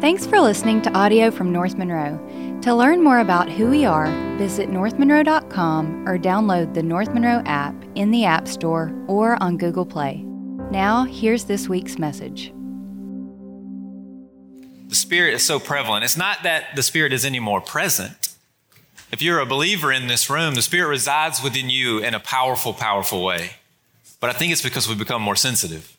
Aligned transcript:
Thanks 0.00 0.26
for 0.26 0.40
listening 0.40 0.80
to 0.82 0.92
audio 0.94 1.30
from 1.30 1.52
North 1.52 1.76
Monroe. 1.76 2.18
To 2.62 2.74
learn 2.74 3.04
more 3.04 3.18
about 3.18 3.50
who 3.50 3.68
we 3.68 3.84
are, 3.84 4.06
visit 4.38 4.70
northmonroe.com 4.70 6.08
or 6.08 6.16
download 6.16 6.72
the 6.72 6.82
North 6.82 7.12
Monroe 7.12 7.42
app 7.44 7.74
in 7.96 8.10
the 8.10 8.24
App 8.24 8.48
Store 8.48 8.94
or 9.08 9.36
on 9.42 9.58
Google 9.58 9.84
Play. 9.84 10.22
Now, 10.70 11.04
here's 11.04 11.44
this 11.44 11.68
week's 11.68 11.98
message. 11.98 12.50
The 14.88 14.94
Spirit 14.94 15.34
is 15.34 15.44
so 15.44 15.60
prevalent. 15.60 16.02
It's 16.02 16.16
not 16.16 16.44
that 16.44 16.74
the 16.76 16.82
Spirit 16.82 17.12
is 17.12 17.26
any 17.26 17.38
more 17.38 17.60
present. 17.60 18.34
If 19.12 19.20
you're 19.20 19.40
a 19.40 19.44
believer 19.44 19.92
in 19.92 20.06
this 20.06 20.30
room, 20.30 20.54
the 20.54 20.62
Spirit 20.62 20.88
resides 20.88 21.42
within 21.42 21.68
you 21.68 21.98
in 21.98 22.14
a 22.14 22.20
powerful, 22.20 22.72
powerful 22.72 23.22
way. 23.22 23.50
But 24.18 24.30
I 24.30 24.32
think 24.32 24.50
it's 24.50 24.62
because 24.62 24.88
we 24.88 24.94
become 24.94 25.20
more 25.20 25.36
sensitive 25.36 25.94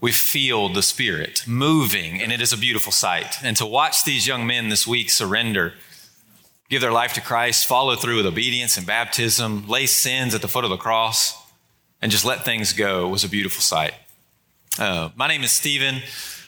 we 0.00 0.12
feel 0.12 0.68
the 0.68 0.82
Spirit 0.82 1.44
moving, 1.46 2.22
and 2.22 2.32
it 2.32 2.40
is 2.40 2.52
a 2.52 2.58
beautiful 2.58 2.92
sight. 2.92 3.36
And 3.42 3.56
to 3.56 3.66
watch 3.66 4.04
these 4.04 4.26
young 4.26 4.46
men 4.46 4.68
this 4.68 4.86
week 4.86 5.10
surrender, 5.10 5.74
give 6.68 6.80
their 6.80 6.92
life 6.92 7.12
to 7.14 7.20
Christ, 7.20 7.66
follow 7.66 7.96
through 7.96 8.16
with 8.16 8.26
obedience 8.26 8.76
and 8.76 8.86
baptism, 8.86 9.66
lay 9.66 9.86
sins 9.86 10.34
at 10.34 10.42
the 10.42 10.48
foot 10.48 10.64
of 10.64 10.70
the 10.70 10.76
cross, 10.76 11.36
and 12.00 12.12
just 12.12 12.24
let 12.24 12.44
things 12.44 12.72
go 12.72 13.08
was 13.08 13.24
a 13.24 13.28
beautiful 13.28 13.60
sight. 13.60 13.94
Uh, 14.78 15.10
my 15.16 15.26
name 15.26 15.42
is 15.42 15.50
Stephen. 15.50 16.02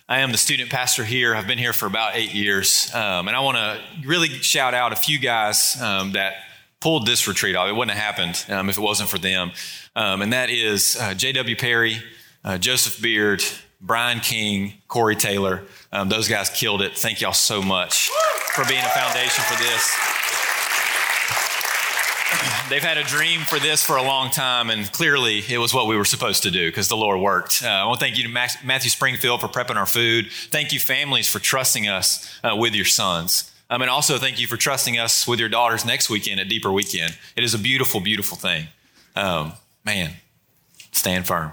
I 0.08 0.20
am 0.20 0.32
the 0.32 0.38
student 0.38 0.70
pastor 0.70 1.04
here. 1.04 1.34
I've 1.34 1.46
been 1.46 1.58
here 1.58 1.72
for 1.72 1.86
about 1.86 2.16
eight 2.16 2.34
years. 2.34 2.90
Um, 2.94 3.28
and 3.28 3.36
I 3.36 3.40
want 3.40 3.56
to 3.56 3.80
really 4.06 4.28
shout 4.28 4.74
out 4.74 4.92
a 4.92 4.96
few 4.96 5.18
guys 5.18 5.80
um, 5.80 6.12
that 6.12 6.34
pulled 6.80 7.06
this 7.06 7.28
retreat 7.28 7.54
off. 7.54 7.68
It 7.68 7.76
wouldn't 7.76 7.96
have 7.96 8.16
happened 8.16 8.44
um, 8.48 8.68
if 8.68 8.76
it 8.76 8.80
wasn't 8.80 9.08
for 9.08 9.18
them. 9.18 9.52
Um, 9.94 10.22
and 10.22 10.32
that 10.32 10.50
is 10.50 10.96
uh, 11.00 11.14
J.W. 11.14 11.56
Perry, 11.56 12.02
uh, 12.44 12.58
Joseph 12.58 13.00
Beard, 13.00 13.42
Brian 13.80 14.20
King, 14.20 14.74
Corey 14.88 15.16
Taylor. 15.16 15.62
Um, 15.92 16.08
those 16.08 16.28
guys 16.28 16.50
killed 16.50 16.82
it. 16.82 16.96
Thank 16.96 17.20
y'all 17.20 17.32
so 17.32 17.62
much 17.62 18.10
for 18.54 18.64
being 18.66 18.84
a 18.84 18.88
foundation 18.88 19.44
for 19.44 19.62
this. 19.62 19.96
They've 22.68 22.82
had 22.82 22.98
a 22.98 23.02
dream 23.02 23.40
for 23.40 23.58
this 23.58 23.82
for 23.82 23.96
a 23.96 24.02
long 24.02 24.30
time, 24.30 24.70
and 24.70 24.90
clearly 24.92 25.42
it 25.48 25.58
was 25.58 25.74
what 25.74 25.88
we 25.88 25.96
were 25.96 26.04
supposed 26.04 26.44
to 26.44 26.52
do 26.52 26.68
because 26.68 26.86
the 26.86 26.96
Lord 26.96 27.20
worked. 27.20 27.64
Uh, 27.64 27.68
I 27.68 27.84
want 27.86 27.98
to 27.98 28.06
thank 28.06 28.16
you 28.16 28.22
to 28.22 28.28
Matthew 28.28 28.90
Springfield 28.90 29.40
for 29.40 29.48
prepping 29.48 29.74
our 29.74 29.86
food. 29.86 30.28
Thank 30.50 30.72
you, 30.72 30.78
families, 30.78 31.26
for 31.26 31.40
trusting 31.40 31.88
us 31.88 32.32
uh, 32.44 32.54
with 32.54 32.74
your 32.74 32.84
sons. 32.84 33.50
Um, 33.70 33.82
and 33.82 33.90
also 33.90 34.18
thank 34.18 34.40
you 34.40 34.46
for 34.46 34.56
trusting 34.56 34.98
us 34.98 35.26
with 35.26 35.40
your 35.40 35.48
daughters 35.48 35.84
next 35.84 36.10
weekend 36.10 36.40
at 36.40 36.48
Deeper 36.48 36.70
Weekend. 36.70 37.16
It 37.34 37.42
is 37.42 37.54
a 37.54 37.58
beautiful, 37.58 38.00
beautiful 38.00 38.36
thing. 38.36 38.68
Um, 39.16 39.52
man, 39.84 40.12
stand 40.92 41.26
firm. 41.26 41.52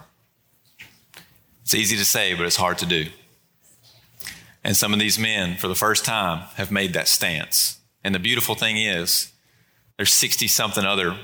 It's 1.68 1.76
easy 1.76 1.98
to 1.98 2.06
say, 2.06 2.34
but 2.34 2.46
it's 2.46 2.56
hard 2.56 2.78
to 2.78 2.86
do. 2.86 3.08
And 4.64 4.78
some 4.78 4.94
of 4.94 5.00
these 5.00 5.20
men, 5.20 5.58
for 5.58 5.68
the 5.68 5.76
first 5.76 6.06
time, 6.06 6.48
have 6.56 6.72
made 6.72 6.94
that 6.94 7.10
stance. 7.10 7.82
And 8.06 8.16
the 8.16 8.20
beautiful 8.20 8.56
thing 8.56 8.78
is, 8.78 9.34
there's 9.98 10.14
60 10.14 10.48
something 10.48 10.86
other 10.86 11.18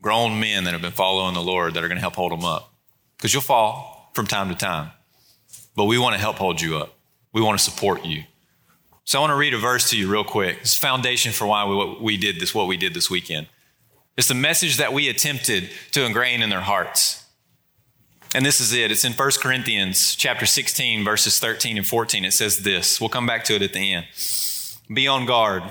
grown 0.00 0.40
men 0.40 0.64
that 0.64 0.72
have 0.72 0.80
been 0.80 0.90
following 0.90 1.34
the 1.34 1.42
Lord 1.42 1.74
that 1.74 1.84
are 1.84 1.88
going 1.88 1.98
to 1.98 2.00
help 2.00 2.14
hold 2.14 2.32
them 2.32 2.46
up. 2.46 2.72
Because 3.18 3.34
you'll 3.34 3.42
fall 3.42 4.10
from 4.14 4.26
time 4.26 4.48
to 4.48 4.54
time. 4.54 4.90
But 5.76 5.84
we 5.84 5.98
want 5.98 6.14
to 6.14 6.18
help 6.18 6.36
hold 6.36 6.62
you 6.62 6.78
up, 6.78 6.94
we 7.34 7.42
want 7.42 7.58
to 7.58 7.62
support 7.62 8.02
you. 8.02 8.24
So 9.04 9.18
I 9.18 9.20
want 9.20 9.32
to 9.32 9.36
read 9.36 9.52
a 9.52 9.58
verse 9.58 9.90
to 9.90 9.98
you 9.98 10.10
real 10.10 10.24
quick. 10.24 10.60
It's 10.62 10.74
foundation 10.74 11.32
for 11.32 11.46
why 11.46 11.66
we, 11.66 11.98
we 12.00 12.16
did 12.16 12.40
this, 12.40 12.54
what 12.54 12.68
we 12.68 12.78
did 12.78 12.94
this 12.94 13.10
weekend. 13.10 13.48
It's 14.16 14.28
the 14.28 14.34
message 14.34 14.78
that 14.78 14.94
we 14.94 15.10
attempted 15.10 15.68
to 15.90 16.06
ingrain 16.06 16.40
in 16.40 16.48
their 16.48 16.62
hearts. 16.62 17.19
And 18.32 18.46
this 18.46 18.60
is 18.60 18.72
it. 18.72 18.92
It's 18.92 19.04
in 19.04 19.12
1 19.12 19.30
Corinthians 19.40 20.14
chapter 20.14 20.46
16, 20.46 21.04
verses 21.04 21.40
13 21.40 21.76
and 21.76 21.86
14. 21.86 22.24
It 22.24 22.32
says 22.32 22.58
this. 22.58 23.00
We'll 23.00 23.10
come 23.10 23.26
back 23.26 23.42
to 23.44 23.56
it 23.56 23.62
at 23.62 23.72
the 23.72 23.92
end. 23.92 24.06
Be 24.92 25.08
on 25.08 25.26
guard. 25.26 25.64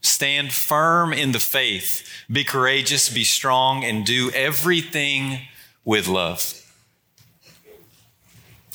Stand 0.00 0.52
firm 0.52 1.12
in 1.12 1.32
the 1.32 1.38
faith. 1.38 2.08
Be 2.30 2.44
courageous, 2.44 3.10
be 3.10 3.24
strong, 3.24 3.84
and 3.84 4.06
do 4.06 4.30
everything 4.30 5.40
with 5.84 6.08
love. 6.08 6.54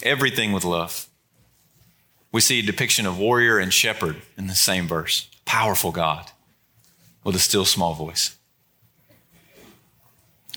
Everything 0.04 0.52
with 0.52 0.64
love. 0.64 1.08
We 2.32 2.42
see 2.42 2.60
a 2.60 2.64
depiction 2.64 3.08
of 3.08 3.18
warrior 3.18 3.58
and 3.58 3.74
shepherd 3.74 4.18
in 4.38 4.46
the 4.46 4.54
same 4.54 4.88
verse. 4.88 5.28
Powerful 5.46 5.92
God 5.92 6.30
with 7.24 7.36
a 7.36 7.40
still 7.40 7.66
small 7.66 7.96
voice. 7.96 8.38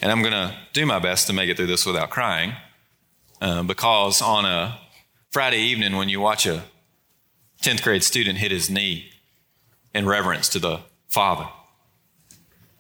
And 0.02 0.12
I'm 0.12 0.20
going 0.20 0.32
to 0.32 0.54
do 0.74 0.84
my 0.84 0.98
best 0.98 1.26
to 1.28 1.32
make 1.32 1.48
it 1.48 1.56
through 1.56 1.66
this 1.66 1.86
without 1.86 2.10
crying. 2.10 2.52
Uh, 3.40 3.62
because 3.62 4.22
on 4.22 4.44
a 4.44 4.78
Friday 5.30 5.58
evening, 5.58 5.96
when 5.96 6.08
you 6.08 6.20
watch 6.20 6.46
a 6.46 6.64
10th 7.62 7.82
grade 7.82 8.02
student 8.02 8.38
hit 8.38 8.50
his 8.50 8.70
knee 8.70 9.10
in 9.94 10.06
reverence 10.06 10.48
to 10.50 10.58
the 10.58 10.80
Father, 11.08 11.48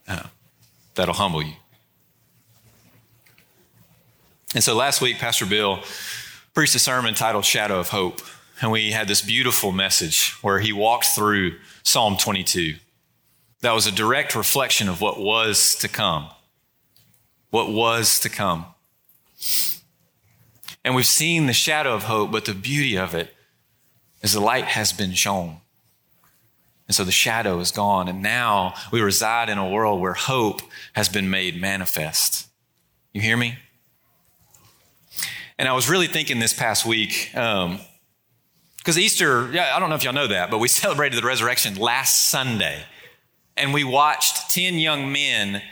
uh, 0.08 0.24
that'll 0.94 1.14
humble 1.14 1.42
you. 1.42 1.54
And 4.54 4.64
so 4.64 4.74
last 4.74 5.02
week, 5.02 5.18
Pastor 5.18 5.44
Bill 5.44 5.80
preached 6.54 6.74
a 6.74 6.78
sermon 6.78 7.14
titled 7.14 7.44
Shadow 7.44 7.78
of 7.78 7.90
Hope. 7.90 8.22
And 8.62 8.70
we 8.70 8.92
had 8.92 9.06
this 9.06 9.20
beautiful 9.20 9.70
message 9.70 10.32
where 10.40 10.60
he 10.60 10.72
walked 10.72 11.08
through 11.08 11.56
Psalm 11.82 12.16
22. 12.16 12.76
That 13.60 13.72
was 13.72 13.86
a 13.86 13.92
direct 13.92 14.34
reflection 14.34 14.88
of 14.88 15.02
what 15.02 15.20
was 15.20 15.74
to 15.76 15.88
come. 15.88 16.28
What 17.50 17.70
was 17.70 18.18
to 18.20 18.30
come. 18.30 18.64
And 20.86 20.94
we've 20.94 21.04
seen 21.04 21.46
the 21.46 21.52
shadow 21.52 21.94
of 21.94 22.04
hope, 22.04 22.30
but 22.30 22.44
the 22.44 22.54
beauty 22.54 22.96
of 22.96 23.12
it 23.12 23.34
is 24.22 24.34
the 24.34 24.40
light 24.40 24.66
has 24.66 24.92
been 24.92 25.14
shown. 25.14 25.56
And 26.86 26.94
so 26.94 27.02
the 27.02 27.10
shadow 27.10 27.58
is 27.58 27.72
gone. 27.72 28.06
And 28.06 28.22
now 28.22 28.72
we 28.92 29.00
reside 29.00 29.50
in 29.50 29.58
a 29.58 29.68
world 29.68 30.00
where 30.00 30.14
hope 30.14 30.62
has 30.92 31.08
been 31.08 31.28
made 31.28 31.60
manifest. 31.60 32.46
You 33.12 33.20
hear 33.20 33.36
me? 33.36 33.58
And 35.58 35.68
I 35.68 35.72
was 35.72 35.90
really 35.90 36.06
thinking 36.06 36.38
this 36.38 36.52
past 36.52 36.86
week, 36.86 37.30
because 37.32 37.66
um, 37.66 37.80
Easter, 38.96 39.50
yeah, 39.52 39.74
I 39.74 39.80
don't 39.80 39.88
know 39.88 39.96
if 39.96 40.04
y'all 40.04 40.12
know 40.12 40.28
that, 40.28 40.52
but 40.52 40.58
we 40.58 40.68
celebrated 40.84 41.20
the 41.20 41.26
resurrection 41.26 41.74
last 41.74 42.26
Sunday. 42.26 42.84
And 43.56 43.74
we 43.74 43.82
watched 43.82 44.54
10 44.54 44.78
young 44.78 45.10
men, 45.10 45.62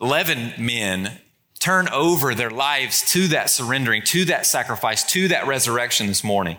11 0.00 0.52
men 0.56 1.18
turn 1.62 1.88
over 1.90 2.34
their 2.34 2.50
lives 2.50 3.08
to 3.12 3.28
that 3.28 3.48
surrendering, 3.48 4.02
to 4.02 4.24
that 4.24 4.46
sacrifice, 4.46 5.04
to 5.04 5.28
that 5.28 5.46
resurrection 5.46 6.08
this 6.08 6.24
morning. 6.24 6.58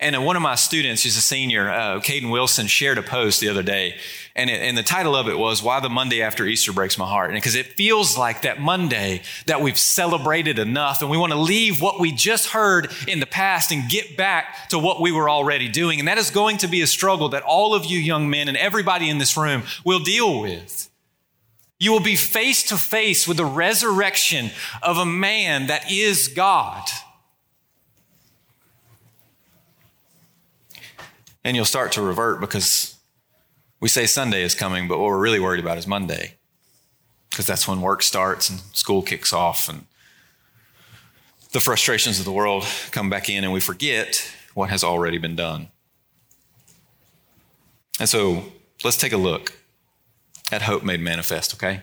And 0.00 0.16
uh, 0.16 0.20
one 0.20 0.34
of 0.34 0.42
my 0.42 0.56
students, 0.56 1.04
who's 1.04 1.16
a 1.16 1.20
senior, 1.20 1.70
uh, 1.70 2.00
Caden 2.00 2.30
Wilson, 2.30 2.66
shared 2.66 2.98
a 2.98 3.02
post 3.02 3.40
the 3.40 3.48
other 3.48 3.62
day. 3.62 3.96
And, 4.34 4.50
it, 4.50 4.62
and 4.62 4.76
the 4.76 4.82
title 4.82 5.14
of 5.14 5.28
it 5.28 5.38
was, 5.38 5.62
Why 5.62 5.78
the 5.78 5.88
Monday 5.88 6.22
After 6.22 6.44
Easter 6.44 6.72
Breaks 6.72 6.98
My 6.98 7.06
Heart. 7.06 7.30
And 7.30 7.36
because 7.36 7.54
it 7.54 7.66
feels 7.66 8.18
like 8.18 8.42
that 8.42 8.60
Monday 8.60 9.22
that 9.46 9.60
we've 9.60 9.78
celebrated 9.78 10.58
enough 10.58 11.00
and 11.00 11.10
we 11.10 11.16
want 11.16 11.32
to 11.32 11.38
leave 11.38 11.80
what 11.80 12.00
we 12.00 12.10
just 12.10 12.48
heard 12.48 12.90
in 13.06 13.20
the 13.20 13.26
past 13.26 13.70
and 13.70 13.88
get 13.88 14.16
back 14.16 14.68
to 14.70 14.78
what 14.78 15.00
we 15.00 15.12
were 15.12 15.30
already 15.30 15.68
doing. 15.68 16.00
And 16.00 16.08
that 16.08 16.18
is 16.18 16.30
going 16.30 16.58
to 16.58 16.68
be 16.68 16.82
a 16.82 16.86
struggle 16.88 17.28
that 17.30 17.44
all 17.44 17.74
of 17.74 17.84
you 17.84 17.98
young 17.98 18.28
men 18.28 18.48
and 18.48 18.56
everybody 18.56 19.08
in 19.08 19.18
this 19.18 19.36
room 19.36 19.62
will 19.84 20.00
deal 20.00 20.40
with. 20.40 20.87
You 21.78 21.92
will 21.92 22.00
be 22.00 22.16
face 22.16 22.64
to 22.64 22.76
face 22.76 23.28
with 23.28 23.36
the 23.36 23.44
resurrection 23.44 24.50
of 24.82 24.98
a 24.98 25.06
man 25.06 25.68
that 25.68 25.90
is 25.90 26.28
God. 26.28 26.88
And 31.44 31.56
you'll 31.56 31.64
start 31.64 31.92
to 31.92 32.02
revert 32.02 32.40
because 32.40 32.96
we 33.80 33.88
say 33.88 34.06
Sunday 34.06 34.42
is 34.42 34.54
coming, 34.54 34.88
but 34.88 34.98
what 34.98 35.06
we're 35.06 35.18
really 35.20 35.38
worried 35.38 35.60
about 35.60 35.78
is 35.78 35.86
Monday. 35.86 36.34
Because 37.30 37.46
that's 37.46 37.68
when 37.68 37.80
work 37.80 38.02
starts 38.02 38.50
and 38.50 38.58
school 38.72 39.02
kicks 39.02 39.32
off 39.32 39.68
and 39.68 39.86
the 41.52 41.60
frustrations 41.60 42.18
of 42.18 42.24
the 42.24 42.32
world 42.32 42.66
come 42.90 43.08
back 43.08 43.28
in 43.28 43.44
and 43.44 43.52
we 43.52 43.60
forget 43.60 44.30
what 44.54 44.68
has 44.70 44.82
already 44.82 45.18
been 45.18 45.36
done. 45.36 45.68
And 48.00 48.08
so 48.08 48.44
let's 48.82 48.96
take 48.96 49.12
a 49.12 49.16
look 49.16 49.52
at 50.50 50.62
hope 50.62 50.82
made 50.82 51.00
manifest, 51.00 51.54
okay? 51.54 51.82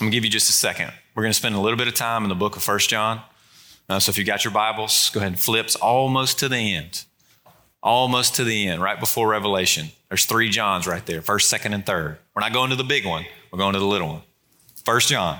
I'm 0.00 0.06
gonna 0.06 0.10
give 0.10 0.24
you 0.24 0.30
just 0.30 0.48
a 0.48 0.52
second. 0.52 0.92
We're 1.14 1.22
gonna 1.22 1.34
spend 1.34 1.54
a 1.54 1.60
little 1.60 1.78
bit 1.78 1.88
of 1.88 1.94
time 1.94 2.22
in 2.22 2.28
the 2.28 2.34
book 2.34 2.56
of 2.56 2.62
First 2.62 2.90
John. 2.90 3.22
Uh, 3.88 3.98
so 4.00 4.10
if 4.10 4.18
you 4.18 4.24
got 4.24 4.44
your 4.44 4.52
Bibles, 4.52 5.10
go 5.10 5.20
ahead 5.20 5.32
and 5.32 5.40
flips 5.40 5.76
almost 5.76 6.38
to 6.40 6.48
the 6.48 6.74
end. 6.74 7.04
Almost 7.82 8.34
to 8.36 8.44
the 8.44 8.66
end, 8.66 8.82
right 8.82 8.98
before 8.98 9.28
Revelation. 9.28 9.88
There's 10.08 10.24
three 10.24 10.48
Johns 10.50 10.86
right 10.86 11.04
there 11.06 11.22
first, 11.22 11.48
second, 11.48 11.72
and 11.72 11.86
third. 11.86 12.18
We're 12.34 12.40
not 12.40 12.52
going 12.52 12.70
to 12.70 12.76
the 12.76 12.84
big 12.84 13.06
one, 13.06 13.24
we're 13.50 13.58
going 13.58 13.74
to 13.74 13.78
the 13.78 13.86
little 13.86 14.08
one. 14.08 14.22
First 14.84 15.08
John. 15.08 15.38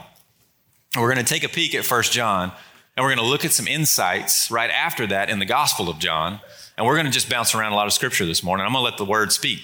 We're 0.96 1.12
to 1.24 1.32
take 1.32 1.44
a 1.44 1.48
peek 1.48 1.74
at 1.74 1.84
First 1.84 2.12
John, 2.12 2.52
and 2.96 3.04
we're 3.04 3.10
to 3.24 3.30
look 3.30 3.44
at 3.44 3.52
some 3.52 3.66
insights 3.66 4.50
right 4.50 4.70
after 4.70 5.06
that 5.08 5.28
in 5.28 5.38
the 5.38 5.44
Gospel 5.44 5.90
of 5.90 5.98
John. 5.98 6.40
And 6.76 6.86
we're 6.86 6.94
to 7.06 7.12
just 7.12 7.28
bounce 7.28 7.54
around 7.54 7.72
a 7.72 7.74
lot 7.74 7.86
of 7.86 7.92
scripture 7.92 8.24
this 8.24 8.42
morning. 8.42 8.64
I'm 8.64 8.72
to 8.84 8.90
let 8.90 8.96
the 8.96 9.04
word 9.04 9.32
speak 9.32 9.60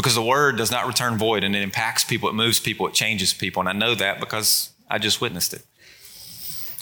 because 0.00 0.14
the 0.14 0.22
word 0.22 0.56
does 0.56 0.70
not 0.70 0.86
return 0.86 1.18
void 1.18 1.44
and 1.44 1.54
it 1.54 1.60
impacts 1.60 2.04
people, 2.04 2.26
it 2.30 2.32
moves 2.32 2.58
people, 2.58 2.88
it 2.88 2.94
changes 2.94 3.34
people. 3.34 3.60
And 3.60 3.68
I 3.68 3.72
know 3.72 3.94
that 3.94 4.18
because 4.18 4.70
I 4.88 4.96
just 4.96 5.20
witnessed 5.20 5.52
it. 5.52 5.62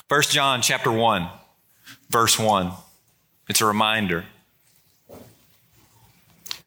First 0.08 0.30
John 0.30 0.62
chapter 0.62 0.92
1, 0.92 1.28
verse 2.10 2.38
1. 2.38 2.70
It's 3.48 3.60
a 3.60 3.66
reminder. 3.66 4.26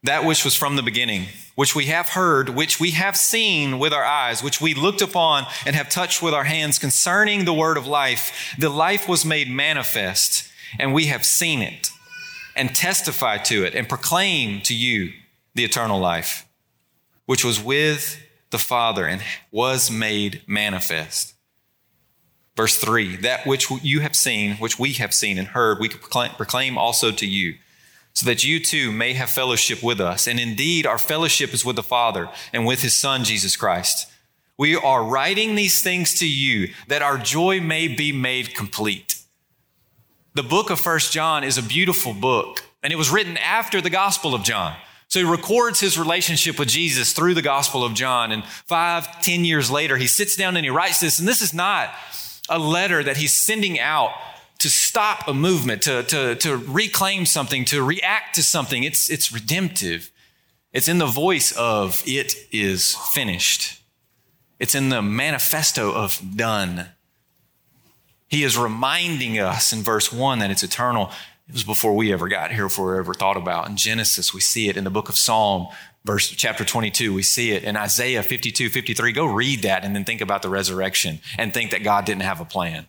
that 0.03 0.25
which 0.25 0.44
was 0.44 0.53
from 0.53 0.75
the 0.75 0.83
beginning, 0.83 1.27
which 1.56 1.74
we 1.74 1.86
have 1.86 2.09
heard, 2.09 2.50
which 2.50 2.81
we 2.81 2.92
have 2.92 3.15
seen 3.15 3.80
with 3.80 3.94
our 3.94 4.03
eyes, 4.03 4.44
which 4.44 4.59
we 4.59 4.74
looked 4.74 5.01
upon 5.01 5.45
and 5.65 5.74
have 5.74 5.88
touched 5.88 6.21
with 6.21 6.33
our 6.33 6.44
hands 6.44 6.77
concerning 6.80 7.45
the 7.45 7.53
word 7.53 7.77
of 7.77 7.88
life. 7.88 8.53
The 8.59 8.68
life 8.68 9.07
was 9.07 9.24
made 9.24 9.50
manifest, 9.50 10.50
and 10.77 10.94
we 10.94 11.06
have 11.06 11.24
seen 11.24 11.62
it, 11.62 11.92
and 12.57 12.75
testify 12.75 13.38
to 13.38 13.63
it, 13.63 13.74
and 13.74 13.88
proclaim 13.88 14.59
to 14.63 14.75
you 14.75 15.13
the 15.56 15.63
eternal 15.63 16.00
life, 16.00 16.45
which 17.25 17.44
was 17.44 17.62
with 17.62 18.21
the 18.51 18.59
Father 18.59 19.06
and 19.06 19.21
was 19.51 19.89
made 19.89 20.42
manifest. 20.48 21.33
Verse 22.56 22.77
3 22.77 23.18
That 23.18 23.45
which 23.45 23.69
you 23.81 24.01
have 24.01 24.15
seen, 24.15 24.56
which 24.56 24.77
we 24.77 24.94
have 24.94 25.13
seen 25.13 25.38
and 25.38 25.50
heard, 25.50 25.80
we 25.80 25.89
proclaim 25.89 26.77
also 26.77 27.12
to 27.12 27.25
you 27.25 27.56
so 28.13 28.25
that 28.25 28.44
you 28.44 28.59
too 28.59 28.92
may 28.92 29.13
have 29.13 29.30
fellowship 29.30 29.81
with 29.81 30.01
us. 30.01 30.27
And 30.27 30.39
indeed, 30.39 30.86
our 30.86 30.98
fellowship 30.98 31.53
is 31.53 31.63
with 31.63 31.77
the 31.77 31.83
Father 31.83 32.30
and 32.51 32.65
with 32.65 32.81
his 32.81 32.98
Son, 32.98 33.24
Jesus 33.24 33.56
Christ. 33.56 34.12
We 34.57 34.75
are 34.75 35.03
writing 35.03 35.56
these 35.56 35.81
things 35.81 36.19
to 36.19 36.27
you 36.27 36.74
that 36.88 37.01
our 37.01 37.18
joy 37.18 37.62
may 37.62 37.88
be 37.88 38.12
made 38.12 38.53
complete. 38.53 39.15
The 40.33 40.44
book 40.44 40.69
of 40.69 40.80
First 40.80 41.12
John 41.12 41.44
is 41.44 41.57
a 41.57 41.63
beautiful 41.63 42.13
book, 42.13 42.63
and 42.83 42.94
it 42.94 42.95
was 42.95 43.09
written 43.09 43.38
after 43.38 43.81
the 43.81 43.89
Gospel 43.89 44.36
of 44.36 44.44
John. 44.44 44.75
So 45.12 45.19
he 45.19 45.25
records 45.25 45.81
his 45.81 46.00
relationship 46.00 46.58
with 46.58 46.69
Jesus 46.69 47.12
through 47.12 47.34
the 47.34 47.42
Gospel 47.42 47.84
of 47.84 47.94
John. 47.94 48.31
And 48.31 48.46
five, 48.46 49.22
ten 49.22 49.44
years 49.44 49.69
later, 49.69 49.98
he 49.98 50.08
sits 50.08 50.38
down 50.38 50.56
and 50.56 50.66
he 50.66 50.69
writes 50.69 51.02
this. 51.02 51.19
And 51.19 51.28
this 51.28 51.42
is 51.42 51.54
not 51.54 51.90
a 52.48 52.58
letter 52.58 53.04
that 53.04 53.18
he's 53.18 53.34
sending 53.34 53.78
out 53.78 54.13
to 54.60 54.69
stop 54.69 55.28
a 55.28 55.34
movement, 55.34 55.81
to, 55.81 56.04
to, 56.04 56.36
to 56.36 56.56
reclaim 56.56 57.25
something, 57.25 57.66
to 57.66 57.84
react 57.84 58.36
to 58.36 58.42
something. 58.42 58.86
It's, 58.86 59.10
it's 59.10 59.34
redemptive. 59.34 60.13
It's 60.72 60.88
in 60.88 60.98
the 60.98 61.08
voice 61.08 61.52
of, 61.58 62.02
it 62.06 62.34
is 62.50 62.96
finished. 62.96 63.84
It's 64.60 64.75
in 64.75 64.88
the 64.88 65.02
manifesto 65.02 65.92
of 65.92 66.22
done. 66.38 66.86
He 68.30 68.46
is 68.46 68.58
reminding 68.58 69.40
us 69.40 69.74
in 69.74 69.84
verse 69.84 70.13
1 70.13 70.40
that 70.40 70.52
it's 70.52 70.63
eternal. 70.63 71.12
It 71.48 71.54
was 71.54 71.64
before 71.64 71.94
we 71.94 72.14
ever 72.14 72.28
got 72.28 72.52
here, 72.52 72.64
before 72.64 72.94
we 72.94 73.00
ever 73.00 73.14
thought 73.14 73.38
about. 73.38 73.68
In 73.70 73.76
Genesis, 73.76 74.34
we 74.34 74.42
see 74.42 74.70
it 74.70 74.78
in 74.78 74.84
the 74.84 74.90
book 74.90 75.10
of 75.10 75.18
Psalm, 75.18 75.68
verse 76.06 76.30
chapter 76.30 76.64
22. 76.64 77.14
We 77.14 77.24
see 77.24 77.52
it 77.52 77.64
in 77.64 77.76
Isaiah 77.76 78.24
52, 78.24 78.70
53. 78.70 79.12
Go 79.12 79.26
read 79.26 79.64
that 79.64 79.84
and 79.84 79.96
then 79.96 80.06
think 80.06 80.22
about 80.22 80.42
the 80.42 80.50
resurrection 80.50 81.20
and 81.38 81.54
think 81.54 81.72
that 81.72 81.84
God 81.84 82.06
didn't 82.06 82.24
have 82.24 82.40
a 82.40 82.46
plan 82.46 82.88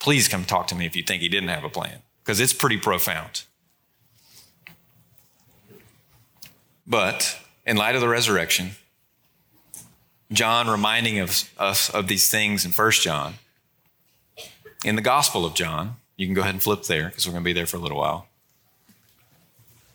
please 0.00 0.26
come 0.26 0.44
talk 0.44 0.66
to 0.68 0.74
me 0.74 0.86
if 0.86 0.96
you 0.96 1.04
think 1.04 1.22
he 1.22 1.28
didn't 1.28 1.50
have 1.50 1.62
a 1.62 1.68
plan, 1.68 1.98
because 2.24 2.40
it's 2.40 2.52
pretty 2.52 2.78
profound. 2.78 3.44
But 6.86 7.38
in 7.64 7.76
light 7.76 7.94
of 7.94 8.00
the 8.00 8.08
resurrection, 8.08 8.72
John 10.32 10.68
reminding 10.68 11.20
us 11.20 11.90
of 11.90 12.08
these 12.08 12.28
things 12.28 12.64
in 12.64 12.72
1 12.72 12.90
John, 12.92 13.34
in 14.84 14.96
the 14.96 15.02
Gospel 15.02 15.44
of 15.44 15.54
John, 15.54 15.96
you 16.20 16.26
can 16.26 16.34
go 16.34 16.42
ahead 16.42 16.52
and 16.52 16.62
flip 16.62 16.82
there 16.82 17.08
because 17.08 17.26
we're 17.26 17.32
going 17.32 17.42
to 17.42 17.48
be 17.48 17.54
there 17.54 17.64
for 17.64 17.78
a 17.78 17.80
little 17.80 17.96
while. 17.96 18.26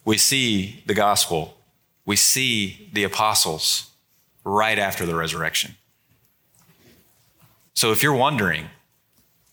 We 0.05 0.17
see 0.17 0.81
the 0.87 0.95
gospel, 0.95 1.55
we 2.03 2.15
see 2.15 2.89
the 2.91 3.03
apostles 3.03 3.91
right 4.43 4.79
after 4.79 5.05
the 5.05 5.13
resurrection. 5.13 5.75
So 7.75 7.91
if 7.91 8.01
you're 8.01 8.15
wondering, 8.15 8.69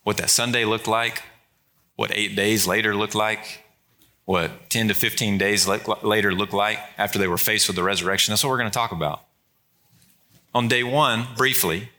what 0.03 0.17
that 0.17 0.31
Sunday 0.31 0.65
looked 0.65 0.89
like, 0.89 1.23
what 1.97 2.11
eight 2.15 2.35
days 2.35 2.67
later 2.67 2.97
looked 2.97 3.15
like, 3.15 3.65
what 4.25 4.71
10 4.71 4.89
to 4.89 4.95
15 4.95 5.37
days 5.37 5.69
later 6.03 6.33
looked 6.33 6.55
like 6.55 6.79
after 6.97 7.19
they 7.19 7.29
were 7.29 7.37
faced 7.37 7.69
with 7.69 7.77
the 7.77 7.83
resurrection. 7.83 8.33
That's 8.33 8.43
what 8.43 8.49
we're 8.49 8.59
going 8.59 8.71
to 8.71 8.75
talk 8.75 8.93
about. 8.93 9.25
On 10.55 10.69
day 10.69 10.83
one, 10.83 11.27
briefly, 11.37 11.91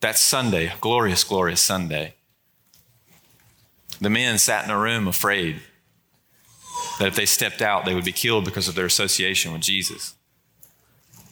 that 0.00 0.18
Sunday, 0.18 0.72
glorious, 0.80 1.22
glorious 1.22 1.60
Sunday, 1.60 2.14
the 4.02 4.10
men 4.10 4.36
sat 4.36 4.64
in 4.64 4.70
a 4.70 4.78
room 4.78 5.06
afraid 5.06 5.60
that 6.98 7.06
if 7.06 7.14
they 7.14 7.24
stepped 7.24 7.62
out, 7.62 7.84
they 7.84 7.94
would 7.94 8.04
be 8.04 8.12
killed 8.12 8.44
because 8.44 8.66
of 8.66 8.74
their 8.74 8.84
association 8.86 9.52
with 9.52 9.62
Jesus. 9.62 10.14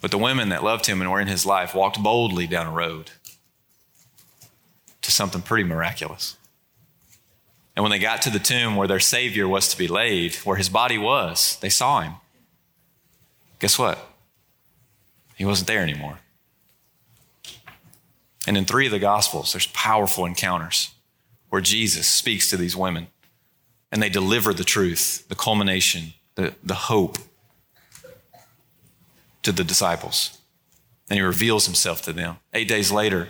But 0.01 0.13
the 0.13 0.19
women 0.19 0.51
that 0.51 0.63
loved 0.63 0.87
him 0.87 1.01
and 1.01 1.11
were 1.11 1.21
in 1.21 1.27
his 1.27 1.45
life 1.45 1.75
walked 1.75 2.01
boldly 2.01 2.47
down 2.47 2.69
a 2.69 2.71
road 2.71 3.11
to 5.03 5.11
something 5.11 5.43
pretty 5.43 5.65
miraculous. 5.65 6.37
And 7.75 7.83
when 7.83 7.91
they 7.91 7.99
got 7.99 8.23
to 8.23 8.31
the 8.31 8.39
tomb 8.39 8.77
where 8.77 8.89
their 8.89 9.01
Savior 9.01 9.49
was 9.49 9.69
to 9.69 9.79
be 9.79 9.89
laid, 9.89 10.37
where 10.37 10.57
his 10.57 10.69
body 10.69 10.97
was, 10.97 11.59
they 11.61 11.69
saw 11.69 12.01
him. 12.01 12.15
Guess 13.59 13.79
what? 13.79 13.99
He 15.35 15.45
wasn't 15.45 15.67
there 15.67 15.83
anymore. 15.83 16.21
And 18.47 18.57
in 18.57 18.65
three 18.65 18.87
of 18.87 18.93
the 18.93 18.99
Gospels, 18.99 19.53
there's 19.53 19.67
powerful 19.67 20.25
encounters 20.25 20.93
where 21.51 21.61
Jesus 21.61 22.07
speaks 22.07 22.49
to 22.51 22.57
these 22.57 22.77
women 22.77 23.09
and 23.93 24.03
they 24.03 24.09
deliver 24.09 24.55
the 24.55 24.65
truth, 24.65 25.29
the 25.29 25.35
culmination, 25.35 26.15
the, 26.37 26.55
the 26.65 26.75
hope 26.75 27.19
to 29.43 29.53
the 29.53 29.65
disciples. 29.65 30.39
And 31.09 31.19
he 31.19 31.25
reveals 31.25 31.67
himself 31.67 32.03
to 32.03 32.13
them. 32.13 32.37
Eight 32.55 32.69
days 32.69 32.91
later, 32.93 33.29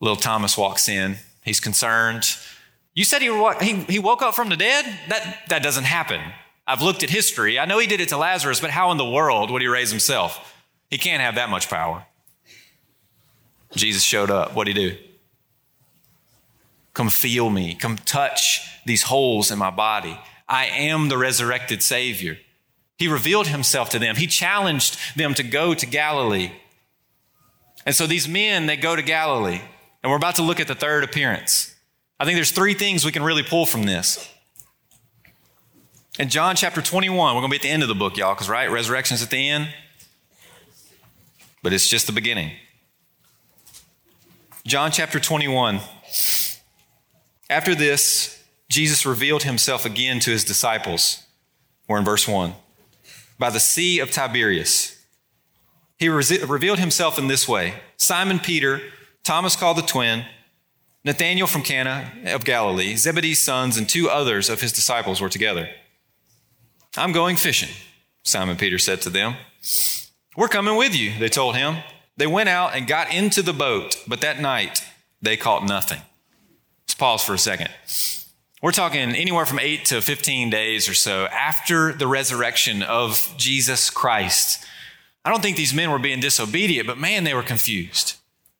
Little 0.00 0.16
Thomas 0.16 0.56
walks 0.56 0.88
in. 0.88 1.16
He's 1.42 1.60
concerned. 1.60 2.24
You 2.94 3.04
said 3.04 3.22
he, 3.22 3.52
he, 3.62 3.74
he 3.84 3.98
woke 3.98 4.22
up 4.22 4.34
from 4.34 4.50
the 4.50 4.56
dead? 4.56 4.84
That, 5.08 5.44
that 5.48 5.62
doesn't 5.62 5.84
happen. 5.84 6.20
I've 6.66 6.82
looked 6.82 7.02
at 7.02 7.10
history. 7.10 7.58
I 7.58 7.64
know 7.64 7.78
he 7.78 7.86
did 7.86 8.00
it 8.00 8.10
to 8.10 8.18
Lazarus, 8.18 8.60
but 8.60 8.70
how 8.70 8.90
in 8.92 8.98
the 8.98 9.08
world 9.08 9.50
would 9.50 9.62
he 9.62 9.68
raise 9.68 9.90
himself? 9.90 10.54
He 10.90 10.98
can't 10.98 11.22
have 11.22 11.36
that 11.36 11.48
much 11.48 11.68
power. 11.68 12.04
Jesus 13.74 14.02
showed 14.02 14.30
up. 14.30 14.54
What'd 14.54 14.76
he 14.76 14.88
do? 14.88 14.96
Come 16.94 17.08
feel 17.08 17.50
me. 17.50 17.74
Come 17.74 17.96
touch 17.96 18.80
these 18.84 19.04
holes 19.04 19.50
in 19.50 19.58
my 19.58 19.70
body. 19.70 20.18
I 20.48 20.66
am 20.66 21.08
the 21.08 21.18
resurrected 21.18 21.82
Savior. 21.82 22.38
He 22.98 23.08
revealed 23.08 23.46
himself 23.46 23.90
to 23.90 23.98
them. 23.98 24.16
He 24.16 24.26
challenged 24.26 24.98
them 25.16 25.34
to 25.34 25.42
go 25.42 25.74
to 25.74 25.86
Galilee. 25.86 26.52
And 27.86 27.94
so 27.94 28.06
these 28.06 28.28
men, 28.28 28.66
they 28.66 28.76
go 28.76 28.94
to 28.94 29.02
Galilee. 29.02 29.60
And 30.02 30.10
we're 30.10 30.16
about 30.16 30.36
to 30.36 30.42
look 30.42 30.60
at 30.60 30.68
the 30.68 30.74
third 30.74 31.04
appearance. 31.04 31.74
I 32.18 32.24
think 32.24 32.36
there's 32.36 32.50
three 32.50 32.74
things 32.74 33.04
we 33.04 33.12
can 33.12 33.22
really 33.22 33.42
pull 33.42 33.64
from 33.64 33.84
this. 33.84 34.28
In 36.18 36.28
John 36.28 36.56
chapter 36.56 36.82
21, 36.82 37.34
we're 37.34 37.40
going 37.40 37.50
to 37.50 37.52
be 37.52 37.56
at 37.56 37.62
the 37.62 37.70
end 37.70 37.82
of 37.82 37.88
the 37.88 37.94
book, 37.94 38.18
y'all, 38.18 38.34
because, 38.34 38.48
right, 38.50 38.70
resurrection's 38.70 39.22
at 39.22 39.30
the 39.30 39.48
end. 39.48 39.72
But 41.62 41.72
it's 41.72 41.88
just 41.88 42.06
the 42.06 42.12
beginning. 42.12 42.52
John 44.66 44.90
chapter 44.90 45.18
21. 45.18 45.80
After 47.50 47.74
this, 47.74 48.44
Jesus 48.68 49.04
revealed 49.04 49.42
himself 49.42 49.84
again 49.84 50.20
to 50.20 50.30
his 50.30 50.44
disciples. 50.44 51.26
We're 51.88 51.98
in 51.98 52.04
verse 52.04 52.28
1. 52.28 52.54
By 53.40 53.50
the 53.50 53.58
Sea 53.58 53.98
of 53.98 54.12
Tiberias. 54.12 55.04
He 55.98 56.08
re- 56.08 56.44
revealed 56.46 56.78
himself 56.78 57.18
in 57.18 57.26
this 57.26 57.48
way 57.48 57.74
Simon 57.96 58.38
Peter, 58.38 58.80
Thomas 59.24 59.56
called 59.56 59.78
the 59.78 59.82
twin, 59.82 60.24
Nathanael 61.04 61.48
from 61.48 61.62
Cana 61.62 62.12
of 62.26 62.44
Galilee, 62.44 62.94
Zebedee's 62.94 63.42
sons, 63.42 63.76
and 63.76 63.88
two 63.88 64.08
others 64.08 64.48
of 64.48 64.60
his 64.60 64.72
disciples 64.72 65.20
were 65.20 65.28
together. 65.28 65.68
I'm 66.96 67.10
going 67.10 67.34
fishing, 67.34 67.70
Simon 68.22 68.56
Peter 68.56 68.78
said 68.78 69.00
to 69.02 69.10
them. 69.10 69.34
We're 70.36 70.48
coming 70.48 70.76
with 70.76 70.94
you, 70.94 71.18
they 71.18 71.28
told 71.28 71.56
him. 71.56 71.78
They 72.16 72.28
went 72.28 72.48
out 72.48 72.76
and 72.76 72.86
got 72.86 73.12
into 73.12 73.42
the 73.42 73.52
boat, 73.52 73.96
but 74.06 74.20
that 74.20 74.40
night 74.40 74.84
they 75.20 75.36
caught 75.36 75.64
nothing. 75.64 76.02
Pause 77.00 77.24
for 77.24 77.32
a 77.32 77.38
second. 77.38 77.70
We're 78.60 78.72
talking 78.72 79.14
anywhere 79.14 79.46
from 79.46 79.58
8 79.58 79.86
to 79.86 80.02
15 80.02 80.50
days 80.50 80.86
or 80.86 80.92
so 80.92 81.24
after 81.32 81.94
the 81.94 82.06
resurrection 82.06 82.82
of 82.82 83.32
Jesus 83.38 83.88
Christ. 83.88 84.66
I 85.24 85.30
don't 85.30 85.40
think 85.40 85.56
these 85.56 85.72
men 85.72 85.90
were 85.90 85.98
being 85.98 86.20
disobedient, 86.20 86.86
but 86.86 86.98
man, 86.98 87.24
they 87.24 87.32
were 87.32 87.42
confused. 87.42 88.16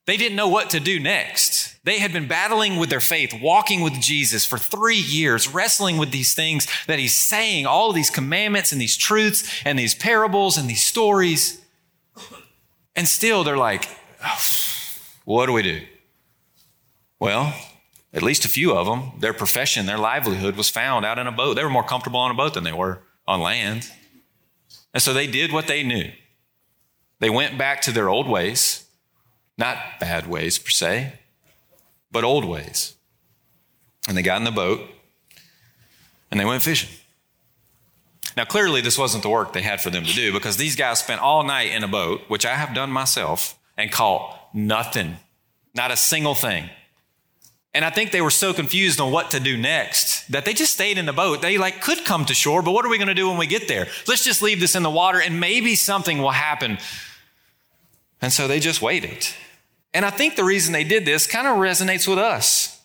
They 0.07 0.17
didn't 0.17 0.37
know 0.37 0.47
what 0.47 0.71
to 0.71 0.79
do 0.79 0.99
next. 0.99 1.75
They 1.85 1.99
had 1.99 2.11
been 2.13 2.27
battling 2.27 2.77
with 2.77 2.89
their 2.89 2.99
faith, 2.99 3.31
walking 3.39 3.81
with 3.81 4.01
Jesus 4.01 4.43
for 4.43 4.57
three 4.57 4.95
years, 4.97 5.47
wrestling 5.47 5.99
with 5.99 6.09
these 6.09 6.33
things 6.33 6.67
that 6.87 6.97
he's 6.97 7.13
saying, 7.13 7.67
all 7.67 7.93
these 7.93 8.09
commandments 8.09 8.71
and 8.71 8.81
these 8.81 8.97
truths 8.97 9.61
and 9.65 9.77
these 9.77 9.93
parables 9.93 10.57
and 10.57 10.67
these 10.67 10.83
stories. 10.83 11.63
And 12.95 13.07
still 13.07 13.43
they're 13.43 13.55
like, 13.55 13.87
oh, 14.25 14.39
what 15.25 15.45
do 15.45 15.53
we 15.53 15.61
do? 15.61 15.81
Well, 17.19 17.53
at 18.13 18.23
least 18.23 18.45
a 18.45 18.49
few 18.49 18.73
of 18.73 18.85
them, 18.85 19.19
their 19.19 19.33
profession, 19.33 19.85
their 19.85 19.97
livelihood 19.97 20.55
was 20.55 20.69
found 20.69 21.05
out 21.05 21.17
in 21.17 21.27
a 21.27 21.31
boat. 21.31 21.55
They 21.55 21.63
were 21.63 21.69
more 21.69 21.83
comfortable 21.83 22.19
on 22.19 22.31
a 22.31 22.35
boat 22.35 22.53
than 22.53 22.63
they 22.63 22.73
were 22.73 22.99
on 23.27 23.39
land. 23.39 23.89
And 24.93 25.01
so 25.01 25.13
they 25.13 25.27
did 25.27 25.51
what 25.53 25.67
they 25.67 25.83
knew. 25.83 26.11
They 27.19 27.29
went 27.29 27.57
back 27.57 27.81
to 27.83 27.91
their 27.91 28.09
old 28.09 28.27
ways. 28.27 28.85
Not 29.57 29.77
bad 29.99 30.27
ways 30.27 30.57
per 30.57 30.69
se, 30.69 31.13
but 32.11 32.23
old 32.23 32.45
ways. 32.45 32.95
And 34.07 34.17
they 34.17 34.23
got 34.23 34.37
in 34.37 34.43
the 34.43 34.51
boat 34.51 34.81
and 36.31 36.39
they 36.39 36.45
went 36.45 36.63
fishing. 36.63 36.89
Now, 38.35 38.45
clearly, 38.45 38.81
this 38.81 38.97
wasn't 38.97 39.23
the 39.23 39.29
work 39.29 39.53
they 39.53 39.61
had 39.61 39.81
for 39.81 39.89
them 39.89 40.05
to 40.05 40.13
do 40.13 40.31
because 40.31 40.57
these 40.57 40.75
guys 40.75 40.99
spent 40.99 41.21
all 41.21 41.43
night 41.43 41.71
in 41.71 41.83
a 41.83 41.87
boat, 41.87 42.21
which 42.27 42.45
I 42.45 42.55
have 42.55 42.73
done 42.73 42.89
myself, 42.89 43.59
and 43.77 43.91
caught 43.91 44.49
nothing, 44.53 45.17
not 45.75 45.91
a 45.91 45.97
single 45.97 46.33
thing. 46.33 46.69
And 47.73 47.85
I 47.85 47.89
think 47.89 48.11
they 48.11 48.21
were 48.21 48.31
so 48.31 48.53
confused 48.53 48.99
on 48.99 49.11
what 49.11 49.31
to 49.31 49.39
do 49.39 49.57
next 49.57 50.29
that 50.31 50.43
they 50.43 50.53
just 50.53 50.73
stayed 50.73 50.97
in 50.97 51.05
the 51.05 51.13
boat. 51.13 51.41
They 51.41 51.57
like 51.57 51.81
could 51.81 52.03
come 52.03 52.25
to 52.25 52.33
shore, 52.33 52.61
but 52.61 52.71
what 52.71 52.85
are 52.85 52.89
we 52.89 52.97
going 52.97 53.07
to 53.07 53.13
do 53.13 53.29
when 53.29 53.37
we 53.37 53.47
get 53.47 53.67
there? 53.67 53.87
Let's 54.07 54.25
just 54.25 54.41
leave 54.41 54.59
this 54.59 54.75
in 54.75 54.83
the 54.83 54.89
water 54.89 55.21
and 55.21 55.39
maybe 55.39 55.75
something 55.75 56.17
will 56.17 56.31
happen. 56.31 56.79
And 58.21 58.31
so 58.31 58.47
they 58.47 58.59
just 58.59 58.81
waited. 58.81 59.25
And 59.93 60.05
I 60.05 60.09
think 60.09 60.35
the 60.35 60.43
reason 60.43 60.73
they 60.73 60.83
did 60.83 61.05
this 61.05 61.27
kind 61.27 61.47
of 61.47 61.57
resonates 61.57 62.07
with 62.07 62.19
us. 62.19 62.81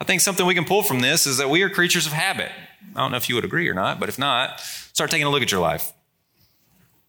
I 0.00 0.04
think 0.04 0.20
something 0.20 0.44
we 0.46 0.54
can 0.54 0.64
pull 0.64 0.82
from 0.82 1.00
this 1.00 1.26
is 1.26 1.38
that 1.38 1.48
we 1.48 1.62
are 1.62 1.70
creatures 1.70 2.06
of 2.06 2.12
habit. 2.12 2.50
I 2.96 3.00
don't 3.00 3.10
know 3.12 3.16
if 3.16 3.28
you 3.28 3.34
would 3.34 3.44
agree 3.44 3.68
or 3.68 3.74
not, 3.74 4.00
but 4.00 4.08
if 4.08 4.18
not, 4.18 4.60
start 4.60 5.10
taking 5.10 5.26
a 5.26 5.30
look 5.30 5.42
at 5.42 5.52
your 5.52 5.60
life. 5.60 5.92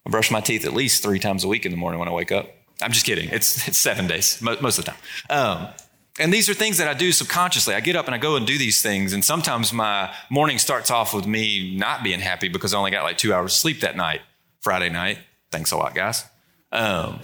I 0.06 0.10
brush 0.10 0.30
my 0.30 0.42
teeth 0.42 0.66
at 0.66 0.74
least 0.74 1.02
three 1.02 1.20
times 1.20 1.44
a 1.44 1.48
week 1.48 1.66
in 1.66 1.72
the 1.72 1.78
morning 1.78 2.00
when 2.00 2.10
I 2.10 2.12
wake 2.12 2.32
up. 2.32 2.50
I'm 2.82 2.92
just 2.92 3.06
kidding. 3.06 3.30
It's, 3.30 3.68
it's 3.68 3.78
seven 3.78 4.08
days, 4.08 4.42
most 4.42 4.78
of 4.78 4.86
the 4.86 4.92
time. 4.92 5.00
Um, 5.30 5.68
and 6.20 6.32
these 6.32 6.48
are 6.50 6.54
things 6.54 6.78
that 6.78 6.88
I 6.88 6.94
do 6.94 7.12
subconsciously. 7.12 7.74
I 7.74 7.80
get 7.80 7.96
up 7.96 8.06
and 8.06 8.14
I 8.14 8.20
go 8.20 8.36
and 8.36 8.46
do 8.46 8.58
these 8.58 8.82
things. 8.82 9.14
And 9.14 9.26
sometimes 9.26 9.74
my 9.74 10.14
morning 10.30 10.60
starts 10.60 10.92
off 10.92 11.14
with 11.14 11.26
me 11.26 11.76
not 11.76 12.04
being 12.04 12.20
happy 12.20 12.50
because 12.50 12.74
I 12.74 12.78
only 12.78 12.92
got 12.92 13.04
like 13.04 13.18
two 13.18 13.34
hours 13.34 13.54
of 13.54 13.58
sleep 13.58 13.82
that 13.82 13.96
night, 13.96 14.22
Friday 14.62 14.90
night. 14.90 15.20
Thanks 15.52 15.72
a 15.72 15.78
lot, 15.78 15.96
guys. 15.96 16.26
Um, 16.72 17.20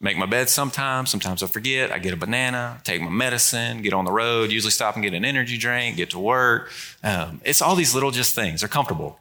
make 0.00 0.16
my 0.16 0.24
bed 0.24 0.48
sometimes. 0.48 1.10
Sometimes 1.10 1.42
I 1.42 1.46
forget. 1.46 1.92
I 1.92 1.98
get 1.98 2.14
a 2.14 2.16
banana, 2.16 2.80
take 2.84 3.02
my 3.02 3.10
medicine, 3.10 3.82
get 3.82 3.92
on 3.92 4.06
the 4.06 4.12
road, 4.12 4.50
usually 4.50 4.70
stop 4.70 4.94
and 4.94 5.02
get 5.02 5.12
an 5.12 5.26
energy 5.26 5.58
drink, 5.58 5.96
get 5.96 6.10
to 6.10 6.18
work. 6.18 6.70
Um, 7.04 7.42
it's 7.44 7.60
all 7.60 7.74
these 7.74 7.94
little 7.94 8.10
just 8.10 8.34
things. 8.34 8.60
They're 8.60 8.68
comfortable. 8.68 9.20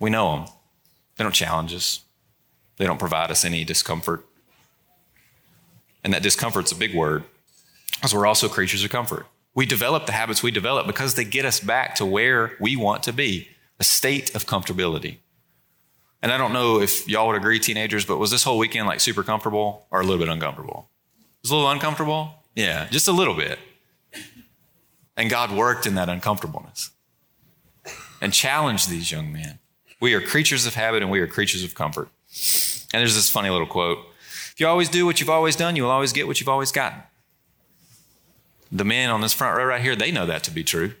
We 0.00 0.08
know 0.08 0.36
them. 0.36 0.46
They 1.16 1.24
don't 1.24 1.34
challenge 1.34 1.74
us, 1.74 2.00
they 2.76 2.86
don't 2.86 2.98
provide 2.98 3.30
us 3.30 3.44
any 3.44 3.64
discomfort. 3.64 4.26
And 6.04 6.12
that 6.12 6.22
discomfort's 6.22 6.70
a 6.70 6.76
big 6.76 6.94
word 6.94 7.24
because 7.94 8.14
we're 8.14 8.26
also 8.26 8.48
creatures 8.48 8.84
of 8.84 8.90
comfort. 8.90 9.26
We 9.54 9.66
develop 9.66 10.06
the 10.06 10.12
habits 10.12 10.42
we 10.42 10.50
develop 10.50 10.86
because 10.86 11.14
they 11.14 11.24
get 11.24 11.44
us 11.44 11.60
back 11.60 11.94
to 11.96 12.04
where 12.04 12.52
we 12.60 12.76
want 12.76 13.02
to 13.04 13.12
be 13.12 13.48
a 13.80 13.84
state 13.84 14.34
of 14.34 14.46
comfortability. 14.46 15.18
And 16.22 16.32
I 16.32 16.38
don't 16.38 16.52
know 16.52 16.80
if 16.80 17.08
y'all 17.08 17.26
would 17.28 17.36
agree, 17.36 17.58
teenagers, 17.58 18.04
but 18.04 18.18
was 18.18 18.30
this 18.30 18.44
whole 18.44 18.58
weekend 18.58 18.86
like 18.86 19.00
super 19.00 19.22
comfortable 19.22 19.86
or 19.90 20.00
a 20.00 20.04
little 20.04 20.18
bit 20.18 20.28
uncomfortable? 20.28 20.88
It 21.18 21.44
was 21.44 21.50
a 21.50 21.54
little 21.54 21.70
uncomfortable? 21.70 22.34
Yeah, 22.54 22.88
just 22.88 23.08
a 23.08 23.12
little 23.12 23.34
bit. 23.34 23.58
And 25.16 25.30
God 25.30 25.52
worked 25.52 25.86
in 25.86 25.94
that 25.94 26.08
uncomfortableness 26.08 26.90
and 28.20 28.32
challenged 28.32 28.88
these 28.88 29.12
young 29.12 29.32
men. 29.32 29.58
We 30.00 30.14
are 30.14 30.20
creatures 30.20 30.66
of 30.66 30.74
habit 30.74 31.02
and 31.02 31.10
we 31.10 31.20
are 31.20 31.26
creatures 31.26 31.62
of 31.62 31.74
comfort. 31.74 32.08
And 32.92 33.00
there's 33.00 33.14
this 33.14 33.30
funny 33.30 33.50
little 33.50 33.66
quote 33.66 33.98
if 34.54 34.60
you 34.60 34.68
always 34.68 34.88
do 34.88 35.04
what 35.04 35.18
you've 35.18 35.30
always 35.30 35.56
done, 35.56 35.74
you 35.74 35.82
will 35.82 35.90
always 35.90 36.12
get 36.12 36.26
what 36.26 36.38
you've 36.38 36.48
always 36.48 36.70
gotten. 36.70 37.02
The 38.70 38.84
men 38.84 39.10
on 39.10 39.20
this 39.20 39.32
front 39.32 39.56
row 39.56 39.64
right 39.64 39.82
here, 39.82 39.96
they 39.96 40.12
know 40.12 40.26
that 40.26 40.44
to 40.44 40.50
be 40.50 40.64
true. 40.64 40.94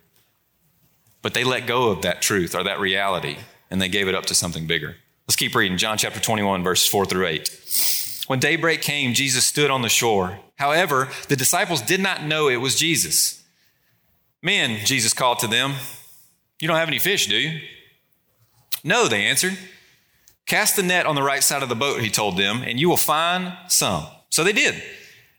But 1.22 1.34
they 1.34 1.44
let 1.44 1.66
go 1.66 1.90
of 1.90 2.02
that 2.02 2.20
truth 2.20 2.54
or 2.54 2.64
that 2.64 2.80
reality 2.80 3.36
and 3.70 3.80
they 3.80 3.88
gave 3.88 4.08
it 4.08 4.14
up 4.14 4.26
to 4.26 4.34
something 4.34 4.66
bigger. 4.66 4.96
Let's 5.26 5.36
keep 5.36 5.54
reading. 5.54 5.78
John 5.78 5.98
chapter 5.98 6.20
21, 6.20 6.62
verses 6.62 6.86
4 6.88 7.06
through 7.06 7.26
8. 7.26 8.24
When 8.26 8.40
daybreak 8.40 8.82
came, 8.82 9.14
Jesus 9.14 9.46
stood 9.46 9.70
on 9.70 9.82
the 9.82 9.88
shore. 9.88 10.38
However, 10.56 11.08
the 11.28 11.36
disciples 11.36 11.80
did 11.80 12.00
not 12.00 12.24
know 12.24 12.48
it 12.48 12.56
was 12.56 12.76
Jesus. 12.76 13.42
Men, 14.42 14.84
Jesus 14.84 15.14
called 15.14 15.38
to 15.40 15.46
them, 15.46 15.74
You 16.60 16.68
don't 16.68 16.76
have 16.76 16.88
any 16.88 16.98
fish, 16.98 17.26
do 17.26 17.36
you? 17.36 17.60
No, 18.82 19.08
they 19.08 19.24
answered. 19.24 19.56
Cast 20.46 20.76
the 20.76 20.82
net 20.82 21.06
on 21.06 21.14
the 21.14 21.22
right 21.22 21.42
side 21.42 21.62
of 21.62 21.68
the 21.68 21.74
boat, 21.74 22.00
he 22.00 22.10
told 22.10 22.36
them, 22.36 22.62
and 22.62 22.78
you 22.78 22.88
will 22.88 22.96
find 22.98 23.56
some. 23.68 24.06
So 24.30 24.44
they 24.44 24.52
did. 24.52 24.82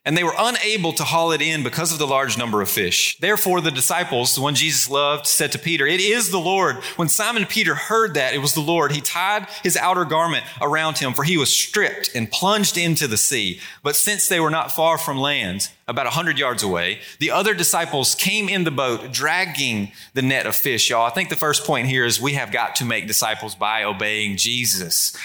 And 0.05 0.15
they 0.15 0.23
were 0.23 0.35
unable 0.37 0.93
to 0.93 1.03
haul 1.03 1.31
it 1.31 1.41
in 1.41 1.63
because 1.63 1.91
of 1.91 1.97
the 1.97 2.05
large 2.05 2.37
number 2.37 2.61
of 2.61 2.69
fish. 2.69 3.17
Therefore, 3.19 3.59
the 3.59 3.71
disciples, 3.71 4.35
the 4.35 4.41
one 4.41 4.53
Jesus 4.53 4.87
loved, 4.87 5.25
said 5.25 5.51
to 5.53 5.59
Peter, 5.59 5.87
It 5.87 5.99
is 5.99 6.29
the 6.29 6.39
Lord. 6.39 6.75
When 6.95 7.09
Simon 7.09 7.45
Peter 7.47 7.73
heard 7.73 8.13
that 8.13 8.35
it 8.35 8.37
was 8.37 8.53
the 8.53 8.61
Lord, 8.61 8.91
he 8.91 9.01
tied 9.01 9.47
his 9.63 9.75
outer 9.75 10.05
garment 10.05 10.45
around 10.61 10.99
him, 10.99 11.13
for 11.13 11.23
he 11.23 11.37
was 11.37 11.51
stripped 11.51 12.11
and 12.13 12.31
plunged 12.31 12.77
into 12.77 13.07
the 13.07 13.17
sea. 13.17 13.59
But 13.81 13.95
since 13.95 14.27
they 14.27 14.39
were 14.39 14.51
not 14.51 14.71
far 14.71 14.99
from 14.99 15.17
land, 15.17 15.69
about 15.87 16.07
a 16.07 16.11
hundred 16.11 16.37
yards 16.37 16.61
away, 16.61 16.99
the 17.19 17.31
other 17.31 17.55
disciples 17.55 18.13
came 18.13 18.47
in 18.47 18.63
the 18.63 18.71
boat, 18.71 19.11
dragging 19.11 19.91
the 20.13 20.21
net 20.21 20.45
of 20.45 20.55
fish. 20.55 20.89
Y'all, 20.89 21.05
I 21.05 21.11
think 21.11 21.29
the 21.29 21.35
first 21.35 21.65
point 21.65 21.87
here 21.87 22.05
is 22.05 22.21
we 22.21 22.33
have 22.33 22.51
got 22.51 22.75
to 22.77 22.85
make 22.85 23.07
disciples 23.07 23.55
by 23.55 23.83
obeying 23.83 24.37
Jesus. 24.37 25.15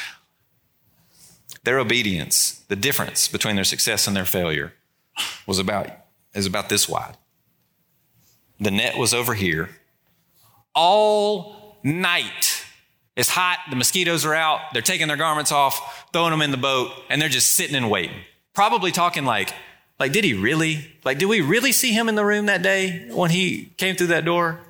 Their 1.64 1.78
obedience, 1.78 2.64
the 2.68 2.76
difference 2.76 3.28
between 3.28 3.56
their 3.56 3.64
success 3.64 4.06
and 4.06 4.16
their 4.16 4.24
failure, 4.24 4.72
was 5.46 5.58
about, 5.58 5.88
is 6.34 6.46
about 6.46 6.68
this 6.68 6.88
wide. 6.88 7.16
The 8.58 8.70
net 8.70 8.96
was 8.96 9.12
over 9.12 9.34
here. 9.34 9.70
All 10.74 11.78
night. 11.82 12.64
It's 13.16 13.28
hot, 13.28 13.58
the 13.68 13.76
mosquitoes 13.76 14.24
are 14.24 14.34
out, 14.34 14.60
they're 14.72 14.82
taking 14.82 15.08
their 15.08 15.16
garments 15.16 15.52
off, 15.52 16.08
throwing 16.12 16.30
them 16.30 16.42
in 16.42 16.50
the 16.50 16.56
boat, 16.56 16.92
and 17.10 17.20
they're 17.20 17.28
just 17.28 17.52
sitting 17.52 17.76
and 17.76 17.90
waiting. 17.90 18.16
Probably 18.54 18.92
talking 18.92 19.24
like, 19.24 19.52
like, 19.98 20.12
did 20.12 20.24
he 20.24 20.32
really? 20.32 20.90
Like, 21.04 21.18
did 21.18 21.26
we 21.26 21.42
really 21.42 21.72
see 21.72 21.92
him 21.92 22.08
in 22.08 22.14
the 22.14 22.24
room 22.24 22.46
that 22.46 22.62
day 22.62 23.10
when 23.10 23.30
he 23.30 23.66
came 23.76 23.96
through 23.96 24.08
that 24.08 24.24
door? 24.24 24.60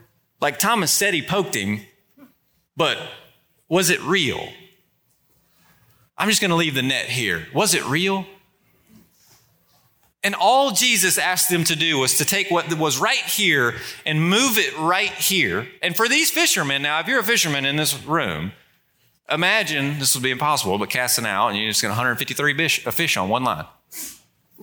Like 0.41 0.59
Thomas 0.59 0.91
said 0.91 1.15
he 1.15 1.23
poked 1.23 1.55
him, 1.55 1.83
but 2.77 2.99
was 3.69 3.91
it 3.91 4.03
real? 4.03 4.49
I'm 6.21 6.29
just 6.29 6.43
going 6.43 6.51
to 6.51 6.57
leave 6.57 6.75
the 6.75 6.83
net 6.83 7.07
here. 7.07 7.47
Was 7.55 7.73
it 7.73 7.83
real? 7.87 8.27
And 10.23 10.35
all 10.35 10.71
Jesus 10.71 11.17
asked 11.17 11.49
them 11.49 11.65
to 11.65 11.75
do 11.75 11.97
was 11.97 12.19
to 12.19 12.27
take 12.27 12.51
what 12.51 12.71
was 12.75 12.99
right 12.99 13.17
here 13.17 13.77
and 14.05 14.29
move 14.29 14.59
it 14.59 14.79
right 14.79 15.11
here. 15.11 15.67
And 15.81 15.97
for 15.97 16.09
these 16.09 16.31
fishermen, 16.31 16.83
now, 16.83 17.01
if 17.01 17.09
you're 17.09 17.21
a 17.21 17.25
fisherman 17.25 17.65
in 17.65 17.77
this 17.77 18.05
room, 18.05 18.53
imagine 19.31 19.99
this 19.99 20.15
would 20.15 20.23
be 20.23 20.31
impossible, 20.31 20.77
but 20.77 20.91
casting 20.91 21.25
out 21.25 21.49
and 21.49 21.59
you're 21.59 21.71
just 21.71 21.81
going 21.81 21.89
to 21.89 21.97
153 21.97 22.55
fish, 22.55 22.87
a 22.87 22.93
fish 22.93 23.17
on 23.17 23.31
one 23.31 23.45
line. 23.45 23.65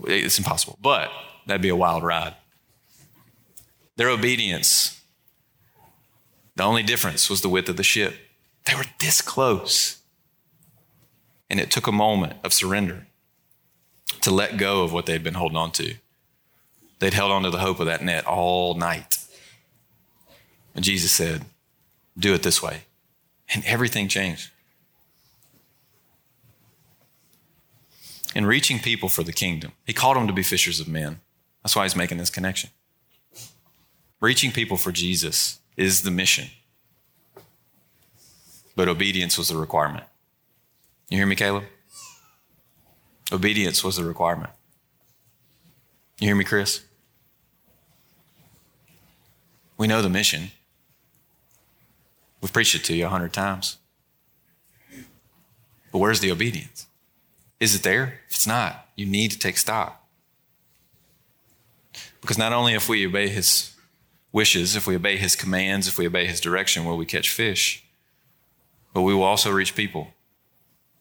It's 0.06 0.38
impossible, 0.38 0.78
but 0.80 1.10
that'd 1.48 1.60
be 1.60 1.70
a 1.70 1.76
wild 1.76 2.04
ride. 2.04 2.36
Their 3.96 4.10
obedience, 4.10 5.02
the 6.56 6.62
only 6.62 6.84
difference 6.84 7.32
was 7.32 7.42
the 7.42 7.50
width 7.50 7.68
of 7.68 7.78
the 7.78 7.84
ship. 7.84 8.14
They 8.66 8.76
were 8.76 8.86
this 9.00 9.22
close. 9.22 9.97
And 11.50 11.60
it 11.60 11.72
took 11.72 11.88
a 11.88 11.92
moment 11.92 12.34
of 12.44 12.54
surrender 12.54 13.08
to 14.22 14.32
let 14.32 14.58
go 14.58 14.84
of 14.84 14.92
what 14.92 15.06
they'd 15.06 15.24
been 15.24 15.36
holding 15.36 15.58
on 15.58 15.72
to. 15.74 15.96
They'd 17.00 17.14
held 17.14 17.32
on 17.32 17.44
to 17.44 17.50
the 17.50 17.60
hope 17.60 17.80
of 17.80 17.86
that 17.86 18.04
net 18.04 18.26
all 18.26 18.74
night. 18.74 19.18
And 20.76 20.84
Jesus 20.84 21.12
said, 21.12 21.46
Do 22.18 22.34
it 22.34 22.44
this 22.44 22.62
way. 22.62 22.82
And 23.54 23.64
everything 23.66 24.08
changed. 24.08 24.52
In 28.36 28.46
reaching 28.46 28.80
people 28.80 29.10
for 29.10 29.24
the 29.24 29.34
kingdom, 29.34 29.72
he 29.86 29.94
called 29.94 30.18
them 30.18 30.28
to 30.28 30.34
be 30.34 30.44
fishers 30.44 30.80
of 30.80 30.88
men. 30.88 31.22
That's 31.64 31.76
why 31.76 31.84
he's 31.84 31.96
making 31.96 32.18
this 32.18 32.30
connection. 32.30 32.70
Reaching 34.20 34.52
people 34.52 34.78
for 34.78 34.92
Jesus 34.92 35.60
is 35.76 36.02
the 36.02 36.12
mission, 36.12 36.50
but 38.76 38.88
obedience 38.88 39.38
was 39.38 39.50
the 39.50 39.58
requirement. 39.58 40.06
You 41.10 41.18
hear 41.18 41.26
me, 41.26 41.36
Caleb? 41.36 41.64
Obedience 43.32 43.84
was 43.84 43.96
the 43.96 44.04
requirement. 44.04 44.52
You 46.20 46.28
hear 46.28 46.36
me, 46.36 46.44
Chris? 46.44 46.84
We 49.78 49.88
know 49.88 50.02
the 50.02 50.10
mission. 50.10 50.52
We've 52.42 52.52
preached 52.52 52.76
it 52.76 52.84
to 52.86 52.96
you 52.96 53.06
a 53.06 53.10
hundred 53.10 53.34
times. 53.34 53.78
But 55.92 56.00
where's 56.00 56.20
the 56.20 56.32
obedience? 56.32 56.88
Is 57.60 57.74
it 57.74 57.84
there? 57.84 58.20
If 58.28 58.36
it's 58.36 58.48
not, 58.48 58.88
you 58.96 59.06
need 59.06 59.32
to 59.32 59.40
take 59.40 59.58
stock. 59.58 60.04
Because 62.22 62.38
not 62.38 62.54
only 62.54 62.74
if 62.74 62.90
we 62.90 63.06
obey 63.06 63.30
his 63.30 63.74
wishes, 64.32 64.76
if 64.76 64.86
we 64.86 64.96
obey 64.96 65.18
his 65.18 65.36
commands, 65.36 65.88
if 65.88 65.98
we 65.98 66.08
obey 66.08 66.26
his 66.26 66.42
direction, 66.42 66.84
will 66.84 66.98
we 66.98 67.06
catch 67.06 67.30
fish, 67.30 67.86
but 68.94 69.02
we 69.02 69.14
will 69.14 69.24
also 69.24 69.52
reach 69.52 69.76
people. 69.76 70.10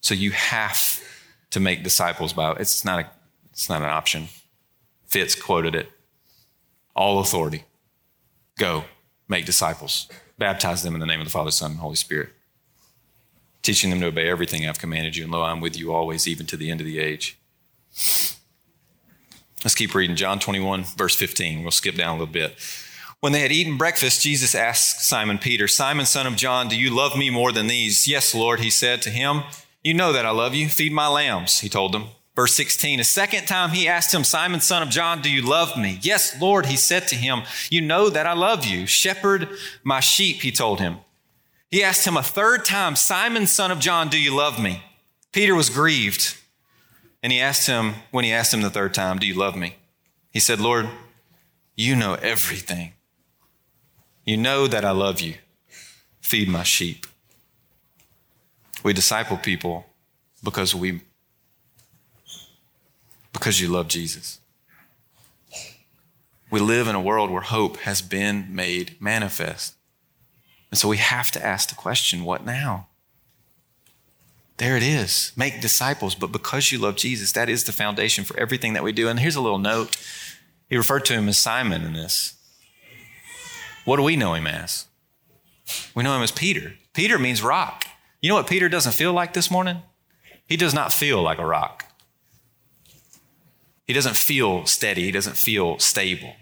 So 0.00 0.14
you 0.14 0.30
have 0.30 1.02
to 1.50 1.60
make 1.60 1.82
disciples 1.82 2.32
by 2.32 2.52
it's 2.52 2.84
not 2.84 3.00
a, 3.00 3.10
it's 3.50 3.68
not 3.68 3.82
an 3.82 3.88
option. 3.88 4.28
Fitz 5.06 5.34
quoted 5.34 5.74
it. 5.74 5.90
All 6.94 7.20
authority. 7.20 7.64
Go, 8.58 8.84
make 9.28 9.46
disciples. 9.46 10.08
Baptize 10.38 10.82
them 10.82 10.94
in 10.94 11.00
the 11.00 11.06
name 11.06 11.20
of 11.20 11.26
the 11.26 11.30
Father, 11.30 11.50
Son, 11.50 11.72
and 11.72 11.80
Holy 11.80 11.96
Spirit. 11.96 12.30
Teaching 13.62 13.90
them 13.90 14.00
to 14.00 14.06
obey 14.06 14.28
everything 14.28 14.66
I've 14.66 14.78
commanded 14.78 15.16
you, 15.16 15.24
and 15.24 15.32
lo, 15.32 15.42
I'm 15.42 15.60
with 15.60 15.78
you 15.78 15.92
always, 15.92 16.28
even 16.28 16.46
to 16.46 16.56
the 16.56 16.70
end 16.70 16.80
of 16.80 16.86
the 16.86 16.98
age. 16.98 17.38
Let's 19.64 19.74
keep 19.74 19.94
reading. 19.94 20.16
John 20.16 20.38
21, 20.38 20.84
verse 20.84 21.16
15. 21.16 21.62
We'll 21.62 21.70
skip 21.70 21.96
down 21.96 22.10
a 22.10 22.18
little 22.18 22.32
bit. 22.32 22.54
When 23.20 23.32
they 23.32 23.40
had 23.40 23.50
eaten 23.50 23.78
breakfast, 23.78 24.22
Jesus 24.22 24.54
asked 24.54 25.00
Simon 25.00 25.38
Peter, 25.38 25.66
Simon, 25.66 26.06
son 26.06 26.26
of 26.26 26.36
John, 26.36 26.68
do 26.68 26.78
you 26.78 26.94
love 26.94 27.16
me 27.16 27.30
more 27.30 27.50
than 27.50 27.66
these? 27.66 28.06
Yes, 28.06 28.34
Lord, 28.34 28.60
he 28.60 28.70
said 28.70 29.02
to 29.02 29.10
him. 29.10 29.42
You 29.86 29.94
know 29.94 30.12
that 30.12 30.26
I 30.26 30.30
love 30.30 30.52
you. 30.52 30.68
Feed 30.68 30.92
my 30.92 31.06
lambs, 31.06 31.60
he 31.60 31.68
told 31.68 31.92
them. 31.92 32.06
Verse 32.34 32.56
16, 32.56 32.98
a 32.98 33.04
second 33.04 33.46
time 33.46 33.70
he 33.70 33.86
asked 33.86 34.12
him, 34.12 34.24
Simon, 34.24 34.60
son 34.60 34.82
of 34.82 34.88
John, 34.88 35.22
do 35.22 35.30
you 35.30 35.42
love 35.42 35.78
me? 35.78 36.00
Yes, 36.02 36.36
Lord, 36.40 36.66
he 36.66 36.76
said 36.76 37.06
to 37.06 37.14
him, 37.14 37.42
You 37.70 37.82
know 37.82 38.10
that 38.10 38.26
I 38.26 38.32
love 38.32 38.66
you. 38.66 38.88
Shepherd 38.88 39.48
my 39.84 40.00
sheep, 40.00 40.42
he 40.42 40.50
told 40.50 40.80
him. 40.80 40.96
He 41.70 41.84
asked 41.84 42.04
him 42.04 42.16
a 42.16 42.22
third 42.24 42.64
time, 42.64 42.96
Simon, 42.96 43.46
son 43.46 43.70
of 43.70 43.78
John, 43.78 44.08
do 44.08 44.20
you 44.20 44.34
love 44.34 44.60
me? 44.60 44.82
Peter 45.30 45.54
was 45.54 45.70
grieved. 45.70 46.36
And 47.22 47.32
he 47.32 47.40
asked 47.40 47.68
him, 47.68 47.94
when 48.10 48.24
he 48.24 48.32
asked 48.32 48.52
him 48.52 48.62
the 48.62 48.70
third 48.70 48.92
time, 48.92 49.20
Do 49.20 49.26
you 49.28 49.34
love 49.34 49.54
me? 49.54 49.76
He 50.32 50.40
said, 50.40 50.60
Lord, 50.60 50.88
you 51.76 51.94
know 51.94 52.14
everything. 52.14 52.94
You 54.24 54.36
know 54.36 54.66
that 54.66 54.84
I 54.84 54.90
love 54.90 55.20
you. 55.20 55.34
Feed 56.20 56.48
my 56.48 56.64
sheep. 56.64 57.06
We 58.86 58.92
disciple 58.92 59.36
people 59.36 59.84
because 60.44 60.72
we 60.72 61.00
because 63.32 63.60
you 63.60 63.66
love 63.66 63.88
Jesus. 63.88 64.38
We 66.52 66.60
live 66.60 66.86
in 66.86 66.94
a 66.94 67.00
world 67.00 67.32
where 67.32 67.42
hope 67.42 67.78
has 67.78 68.00
been 68.00 68.54
made 68.54 68.94
manifest. 69.00 69.74
And 70.70 70.78
so 70.78 70.86
we 70.86 70.98
have 70.98 71.32
to 71.32 71.44
ask 71.44 71.68
the 71.68 71.74
question, 71.74 72.22
what 72.22 72.46
now? 72.46 72.86
There 74.58 74.76
it 74.76 74.84
is. 74.84 75.32
Make 75.34 75.60
disciples. 75.60 76.14
But 76.14 76.30
because 76.30 76.70
you 76.70 76.78
love 76.78 76.94
Jesus, 76.94 77.32
that 77.32 77.48
is 77.48 77.64
the 77.64 77.72
foundation 77.72 78.22
for 78.22 78.38
everything 78.38 78.74
that 78.74 78.84
we 78.84 78.92
do. 78.92 79.08
And 79.08 79.18
here's 79.18 79.34
a 79.34 79.40
little 79.40 79.58
note. 79.58 79.96
He 80.70 80.76
referred 80.76 81.04
to 81.06 81.12
him 81.14 81.28
as 81.28 81.38
Simon 81.38 81.82
in 81.82 81.94
this. 81.94 82.34
What 83.84 83.96
do 83.96 84.04
we 84.04 84.14
know 84.14 84.34
him 84.34 84.46
as? 84.46 84.86
We 85.92 86.04
know 86.04 86.14
him 86.14 86.22
as 86.22 86.30
Peter. 86.30 86.74
Peter 86.94 87.18
means 87.18 87.42
rock. 87.42 87.82
You 88.26 88.30
know 88.30 88.38
what 88.38 88.48
Peter 88.48 88.68
doesn't 88.68 88.90
feel 88.90 89.12
like 89.12 89.34
this 89.34 89.52
morning? 89.52 89.82
He 90.48 90.56
does 90.56 90.74
not 90.74 90.92
feel 90.92 91.22
like 91.22 91.38
a 91.38 91.46
rock. 91.46 91.84
He 93.86 93.92
doesn't 93.92 94.16
feel 94.16 94.66
steady. 94.66 95.04
He 95.04 95.12
doesn't 95.12 95.36
feel 95.36 95.78
stable. 95.78 96.34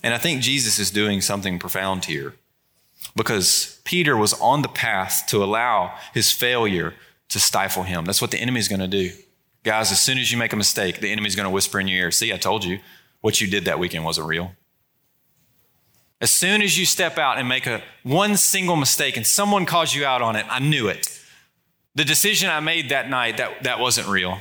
And 0.00 0.14
I 0.14 0.18
think 0.18 0.42
Jesus 0.42 0.78
is 0.78 0.92
doing 0.92 1.20
something 1.20 1.58
profound 1.58 2.04
here 2.04 2.34
because 3.16 3.80
Peter 3.82 4.16
was 4.16 4.32
on 4.34 4.62
the 4.62 4.68
path 4.68 5.24
to 5.30 5.42
allow 5.42 5.98
his 6.12 6.30
failure 6.30 6.94
to 7.30 7.40
stifle 7.40 7.82
him. 7.82 8.04
That's 8.04 8.22
what 8.22 8.30
the 8.30 8.38
enemy 8.38 8.60
is 8.60 8.68
going 8.68 8.78
to 8.78 8.86
do. 8.86 9.10
Guys, 9.64 9.90
as 9.90 10.00
soon 10.00 10.18
as 10.18 10.30
you 10.30 10.38
make 10.38 10.52
a 10.52 10.56
mistake, 10.56 11.00
the 11.00 11.10
enemy's 11.10 11.34
going 11.34 11.46
to 11.48 11.50
whisper 11.50 11.80
in 11.80 11.88
your 11.88 11.98
ear, 11.98 12.10
See, 12.12 12.32
I 12.32 12.36
told 12.36 12.64
you 12.64 12.78
what 13.22 13.40
you 13.40 13.48
did 13.48 13.64
that 13.64 13.80
weekend 13.80 14.04
wasn't 14.04 14.28
real. 14.28 14.52
As 16.24 16.30
soon 16.30 16.62
as 16.62 16.78
you 16.78 16.86
step 16.86 17.18
out 17.18 17.36
and 17.36 17.46
make 17.46 17.66
a 17.66 17.82
one 18.02 18.38
single 18.38 18.76
mistake 18.76 19.18
and 19.18 19.26
someone 19.26 19.66
calls 19.66 19.94
you 19.94 20.06
out 20.06 20.22
on 20.22 20.36
it, 20.36 20.46
I 20.48 20.58
knew 20.58 20.88
it. 20.88 21.20
The 21.96 22.04
decision 22.06 22.48
I 22.48 22.60
made 22.60 22.88
that 22.88 23.10
night, 23.10 23.36
that, 23.36 23.64
that 23.64 23.78
wasn't 23.78 24.08
real. 24.08 24.38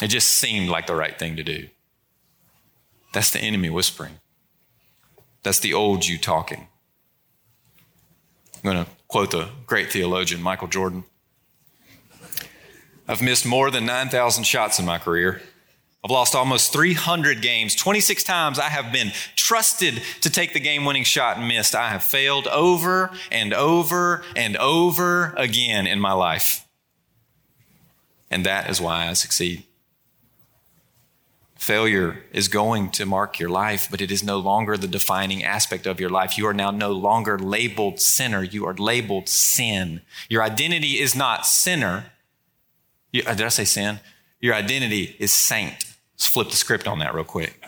It 0.00 0.06
just 0.06 0.28
seemed 0.28 0.70
like 0.70 0.86
the 0.86 0.94
right 0.94 1.18
thing 1.18 1.36
to 1.36 1.42
do. 1.42 1.68
That's 3.12 3.32
the 3.32 3.38
enemy 3.40 3.68
whispering. 3.68 4.20
That's 5.42 5.58
the 5.58 5.74
old 5.74 6.06
you 6.06 6.16
talking. 6.16 6.68
I'm 8.54 8.62
going 8.62 8.82
to 8.82 8.90
quote 9.08 9.30
the 9.30 9.50
great 9.66 9.92
theologian 9.92 10.40
Michael 10.40 10.68
Jordan. 10.68 11.04
I've 13.06 13.20
missed 13.20 13.44
more 13.44 13.70
than 13.70 13.84
9,000 13.84 14.44
shots 14.44 14.78
in 14.78 14.86
my 14.86 14.96
career. 14.96 15.42
I've 16.02 16.10
lost 16.10 16.34
almost 16.34 16.72
300 16.72 17.42
games. 17.42 17.74
26 17.74 18.24
times 18.24 18.58
I 18.58 18.70
have 18.70 18.90
been 18.90 19.12
trusted 19.36 20.02
to 20.22 20.30
take 20.30 20.54
the 20.54 20.60
game 20.60 20.84
winning 20.84 21.04
shot 21.04 21.36
and 21.36 21.46
missed. 21.46 21.74
I 21.74 21.90
have 21.90 22.02
failed 22.02 22.46
over 22.46 23.10
and 23.30 23.52
over 23.52 24.22
and 24.34 24.56
over 24.56 25.34
again 25.36 25.86
in 25.86 26.00
my 26.00 26.12
life. 26.12 26.66
And 28.30 28.46
that 28.46 28.70
is 28.70 28.80
why 28.80 29.08
I 29.08 29.12
succeed. 29.12 29.64
Failure 31.56 32.24
is 32.32 32.48
going 32.48 32.90
to 32.92 33.04
mark 33.04 33.38
your 33.38 33.50
life, 33.50 33.88
but 33.90 34.00
it 34.00 34.10
is 34.10 34.24
no 34.24 34.38
longer 34.38 34.78
the 34.78 34.88
defining 34.88 35.44
aspect 35.44 35.86
of 35.86 36.00
your 36.00 36.08
life. 36.08 36.38
You 36.38 36.46
are 36.46 36.54
now 36.54 36.70
no 36.70 36.92
longer 36.92 37.38
labeled 37.38 38.00
sinner. 38.00 38.42
You 38.42 38.64
are 38.66 38.74
labeled 38.74 39.28
sin. 39.28 40.00
Your 40.30 40.42
identity 40.42 40.98
is 40.98 41.14
not 41.14 41.44
sinner. 41.44 42.12
You, 43.12 43.24
uh, 43.26 43.34
did 43.34 43.44
I 43.44 43.50
say 43.50 43.66
sin? 43.66 44.00
Your 44.40 44.54
identity 44.54 45.16
is 45.18 45.34
saint. 45.34 45.89
Let's 46.20 46.28
flip 46.28 46.50
the 46.50 46.56
script 46.56 46.86
on 46.86 46.98
that 46.98 47.14
real 47.14 47.24
quick. 47.24 47.64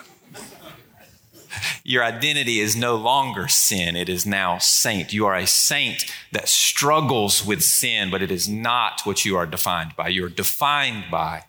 Your 1.84 2.04
identity 2.04 2.60
is 2.60 2.76
no 2.76 2.96
longer 2.96 3.48
sin, 3.48 3.96
it 3.96 4.10
is 4.10 4.26
now 4.26 4.58
saint. 4.58 5.10
You 5.10 5.24
are 5.24 5.34
a 5.34 5.46
saint 5.46 6.04
that 6.32 6.48
struggles 6.48 7.46
with 7.46 7.62
sin, 7.62 8.10
but 8.10 8.20
it 8.20 8.30
is 8.30 8.50
not 8.50 9.00
what 9.04 9.24
you 9.24 9.38
are 9.38 9.46
defined 9.46 9.96
by. 9.96 10.08
You 10.08 10.26
are 10.26 10.28
defined 10.28 11.04
by 11.10 11.44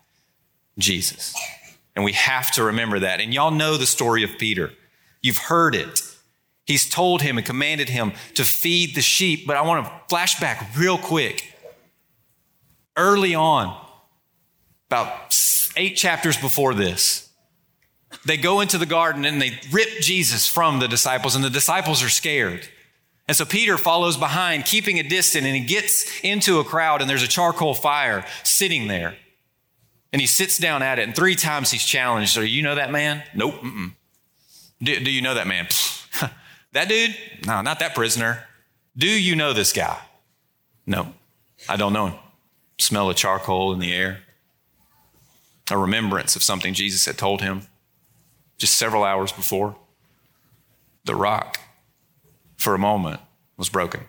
Jesus. 0.78 1.36
And 1.94 2.06
we 2.06 2.14
have 2.14 2.52
to 2.52 2.64
remember 2.64 3.00
that. 3.00 3.20
And 3.20 3.34
y'all 3.34 3.52
know 3.52 3.76
the 3.76 3.86
story 3.86 4.24
of 4.24 4.38
Peter. 4.38 4.72
You've 5.22 5.40
heard 5.40 5.76
it. 5.76 6.02
He's 6.66 6.90
told 6.90 7.22
him 7.22 7.38
and 7.38 7.46
commanded 7.46 7.90
him 7.90 8.14
to 8.36 8.46
feed 8.46 8.96
the 8.96 9.02
sheep. 9.02 9.46
But 9.46 9.58
I 9.58 9.62
want 9.64 9.86
to 9.86 10.16
flashback 10.16 10.78
real 10.78 10.98
quick. 10.98 11.54
Early 12.96 13.36
on, 13.36 13.78
about 14.88 15.34
eight 15.76 15.96
chapters 15.96 16.38
before 16.38 16.74
this, 16.74 17.30
they 18.26 18.38
go 18.38 18.62
into 18.62 18.78
the 18.78 18.86
garden 18.86 19.26
and 19.26 19.42
they 19.42 19.60
rip 19.72 19.90
Jesus 20.00 20.48
from 20.48 20.80
the 20.80 20.88
disciples, 20.88 21.36
and 21.36 21.44
the 21.44 21.50
disciples 21.50 22.04
are 22.04 22.10
scared. 22.10 22.68
And 23.28 23.38
so 23.38 23.46
Peter 23.46 23.78
follows 23.78 24.18
behind, 24.18 24.66
keeping 24.66 25.00
a 25.00 25.04
distance, 25.04 25.46
and 25.46 25.56
he 25.56 25.64
gets 25.64 26.20
into 26.22 26.60
a 26.60 26.64
crowd, 26.64 27.02
and 27.02 27.10
there's 27.10 27.24
a 27.24 27.28
charcoal 27.28 27.74
fire 27.74 28.26
sitting 28.44 28.88
there. 28.88 29.16
And 30.12 30.22
he 30.22 30.28
sits 30.28 30.58
down 30.58 30.84
at 30.84 31.00
it, 31.00 31.04
and 31.04 31.16
three 31.16 31.36
times 31.36 31.72
he's 31.72 31.86
challenged. 31.86 32.32
So, 32.32 32.42
you 32.42 32.62
know 32.62 32.76
that 32.76 32.92
man? 32.92 33.24
Nope. 33.34 33.56
Do, 34.82 35.00
do, 35.00 35.10
you 35.10 35.22
know 35.22 35.34
that 35.34 35.48
man? 35.48 35.68
that 36.74 36.90
dude? 36.90 37.16
No, 37.48 37.62
not 37.62 37.80
that 37.80 37.96
prisoner. 37.96 38.46
Do 38.96 39.08
you 39.08 39.36
know 39.36 39.54
this 39.54 39.72
guy? 39.72 39.98
No, 40.86 41.14
I 41.70 41.78
don't 41.78 41.94
know 41.94 42.08
him. 42.08 42.20
Smell 42.78 43.10
of 43.10 43.16
charcoal 43.16 43.74
in 43.74 43.80
the 43.80 43.94
air. 43.94 44.23
A 45.72 45.78
remembrance 45.78 46.36
of 46.36 46.44
something 46.44 46.74
Jesus 46.74 47.06
had 47.06 47.18
told 47.18 47.42
him 47.42 47.68
just 48.58 48.76
several 48.76 49.04
hours 49.04 49.32
before. 49.32 49.76
The 51.06 51.16
rock, 51.16 51.60
for 52.58 52.74
a 52.76 52.80
moment, 52.80 53.20
was 53.58 53.70
broken. 53.70 54.02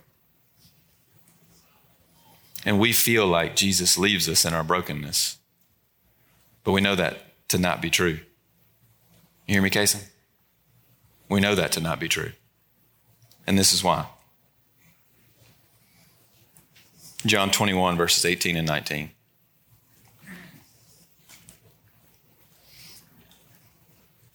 And 2.65 2.79
we 2.79 2.93
feel 2.93 3.27
like 3.27 3.57
Jesus 3.57 3.99
leaves 3.99 4.29
us 4.29 4.45
in 4.45 4.55
our 4.55 4.65
brokenness. 4.65 5.39
But 6.63 6.73
we 6.73 6.81
know 6.81 6.95
that 6.95 7.49
to 7.49 7.59
not 7.59 7.83
be 7.83 7.91
true. 7.91 8.21
You 9.47 9.55
hear 9.55 9.63
me, 9.63 9.71
Kason? 9.71 10.05
We 11.29 11.41
know 11.41 11.55
that 11.55 11.73
to 11.73 11.81
not 11.81 12.01
be 12.01 12.09
true. 12.09 12.33
And 13.47 13.59
this 13.59 13.73
is 13.73 13.85
why. 13.85 14.07
John 17.27 17.51
21, 17.51 17.97
verses 17.97 18.25
18 18.25 18.57
and 18.57 18.67
19. 18.67 19.11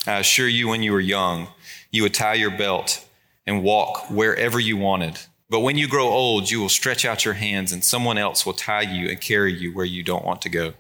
I 0.10 0.19
assure 0.19 0.48
you, 0.48 0.67
when 0.67 0.84
you 0.84 0.91
were 0.91 1.00
young, 1.00 1.48
you 1.91 2.04
would 2.04 2.13
tie 2.13 2.36
your 2.36 2.52
belt 2.52 3.06
and 3.45 3.63
walk 3.63 4.10
wherever 4.10 4.60
you 4.60 4.78
wanted. 4.78 5.19
But 5.50 5.62
when 5.62 5.78
you 5.78 5.88
grow 5.88 6.08
old, 6.08 6.52
you 6.52 6.60
will 6.60 6.69
stretch 6.69 7.06
out 7.06 7.26
your 7.26 7.34
hands, 7.34 7.72
and 7.72 7.84
someone 7.84 8.17
else 8.17 8.45
will 8.45 8.54
tie 8.54 8.82
you 8.82 9.10
and 9.10 9.19
carry 9.19 9.54
you 9.54 9.74
where 9.74 9.86
you 9.86 10.04
don't 10.04 10.26
want 10.26 10.41
to 10.43 10.50
go. 10.50 10.74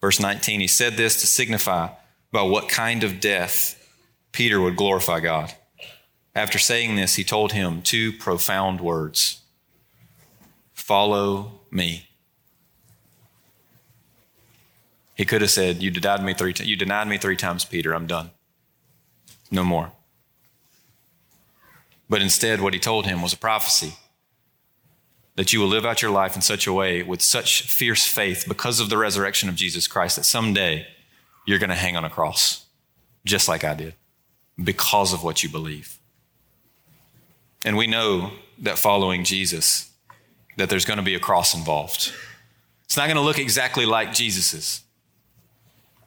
Verse 0.00 0.20
19, 0.20 0.60
he 0.60 0.68
said 0.68 0.96
this 0.96 1.20
to 1.20 1.26
signify 1.26 1.88
by 2.30 2.42
what 2.42 2.68
kind 2.68 3.02
of 3.02 3.20
death 3.20 3.74
Peter 4.30 4.60
would 4.60 4.76
glorify 4.76 5.18
God. 5.20 5.54
After 6.34 6.58
saying 6.58 6.94
this, 6.94 7.16
he 7.16 7.24
told 7.24 7.52
him 7.52 7.82
two 7.82 8.12
profound 8.12 8.80
words 8.80 9.42
Follow 10.74 11.60
me. 11.70 12.08
He 15.16 15.24
could 15.24 15.40
have 15.40 15.50
said, 15.50 15.82
You 15.82 15.90
denied 15.90 16.22
me 16.22 16.32
three, 16.32 16.54
you 16.58 16.76
denied 16.76 17.08
me 17.08 17.18
three 17.18 17.36
times, 17.36 17.64
Peter. 17.64 17.92
I'm 17.92 18.06
done. 18.06 18.30
No 19.50 19.64
more. 19.64 19.92
But 22.08 22.22
instead, 22.22 22.60
what 22.60 22.74
he 22.74 22.80
told 22.80 23.06
him 23.06 23.22
was 23.22 23.32
a 23.32 23.38
prophecy 23.38 23.94
that 25.36 25.52
you 25.52 25.60
will 25.60 25.68
live 25.68 25.86
out 25.86 26.02
your 26.02 26.10
life 26.10 26.34
in 26.34 26.42
such 26.42 26.66
a 26.66 26.72
way 26.72 27.02
with 27.02 27.22
such 27.22 27.62
fierce 27.62 28.04
faith 28.06 28.44
because 28.48 28.80
of 28.80 28.90
the 28.90 28.98
resurrection 28.98 29.48
of 29.48 29.54
Jesus 29.54 29.86
Christ 29.86 30.16
that 30.16 30.24
someday 30.24 30.84
you're 31.46 31.60
going 31.60 31.70
to 31.70 31.76
hang 31.76 31.96
on 31.96 32.04
a 32.04 32.10
cross, 32.10 32.66
just 33.24 33.46
like 33.46 33.62
I 33.62 33.74
did, 33.74 33.94
because 34.62 35.12
of 35.12 35.22
what 35.22 35.42
you 35.44 35.48
believe. 35.48 35.98
And 37.64 37.76
we 37.76 37.86
know 37.86 38.32
that 38.58 38.78
following 38.78 39.22
Jesus, 39.22 39.90
that 40.56 40.68
there's 40.68 40.84
going 40.84 40.98
to 40.98 41.04
be 41.04 41.14
a 41.14 41.20
cross 41.20 41.54
involved. 41.54 42.12
It's 42.84 42.96
not 42.96 43.06
going 43.06 43.16
to 43.16 43.22
look 43.22 43.38
exactly 43.38 43.86
like 43.86 44.12
Jesus's, 44.12 44.82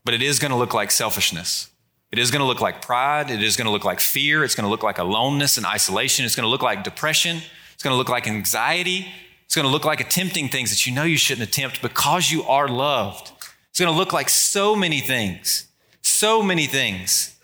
but 0.03 0.13
it 0.13 0.21
is 0.21 0.39
going 0.39 0.51
to 0.51 0.57
look 0.57 0.73
like 0.73 0.91
selfishness. 0.91 1.69
It 2.11 2.19
is 2.19 2.29
going 2.29 2.41
to 2.41 2.45
look 2.45 2.59
like 2.59 2.81
pride. 2.81 3.31
It 3.31 3.41
is 3.41 3.55
going 3.55 3.65
to 3.65 3.71
look 3.71 3.85
like 3.85 4.01
fear. 4.01 4.43
It's 4.43 4.55
going 4.55 4.65
to 4.65 4.69
look 4.69 4.83
like 4.83 4.97
aloneness 4.97 5.57
and 5.57 5.65
isolation. 5.65 6.25
It's 6.25 6.35
going 6.35 6.45
to 6.45 6.49
look 6.49 6.61
like 6.61 6.83
depression. 6.83 7.41
It's 7.73 7.83
going 7.83 7.93
to 7.93 7.97
look 7.97 8.09
like 8.09 8.27
anxiety. 8.27 9.07
It's 9.45 9.55
going 9.55 9.65
to 9.65 9.71
look 9.71 9.85
like 9.85 10.01
attempting 10.01 10.49
things 10.49 10.69
that 10.71 10.85
you 10.85 10.93
know 10.93 11.03
you 11.03 11.17
shouldn't 11.17 11.47
attempt 11.47 11.81
because 11.81 12.29
you 12.31 12.43
are 12.43 12.67
loved. 12.67 13.31
It's 13.69 13.79
going 13.79 13.91
to 13.91 13.97
look 13.97 14.11
like 14.11 14.29
so 14.29 14.75
many 14.75 14.99
things, 14.99 15.67
so 16.01 16.43
many 16.43 16.65
things. 16.67 17.37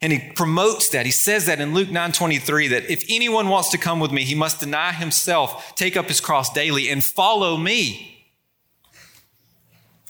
And 0.00 0.12
he 0.12 0.32
promotes 0.32 0.88
that. 0.90 1.06
He 1.06 1.12
says 1.12 1.46
that 1.46 1.60
in 1.60 1.74
Luke 1.74 1.88
9:23 1.88 2.70
that 2.70 2.90
if 2.90 3.04
anyone 3.08 3.48
wants 3.48 3.70
to 3.70 3.78
come 3.78 4.00
with 4.00 4.12
me, 4.12 4.24
he 4.24 4.34
must 4.34 4.60
deny 4.60 4.92
himself, 4.92 5.74
take 5.74 5.96
up 5.96 6.06
his 6.06 6.20
cross 6.20 6.52
daily 6.52 6.88
and 6.88 7.02
follow 7.02 7.56
me. 7.56 8.26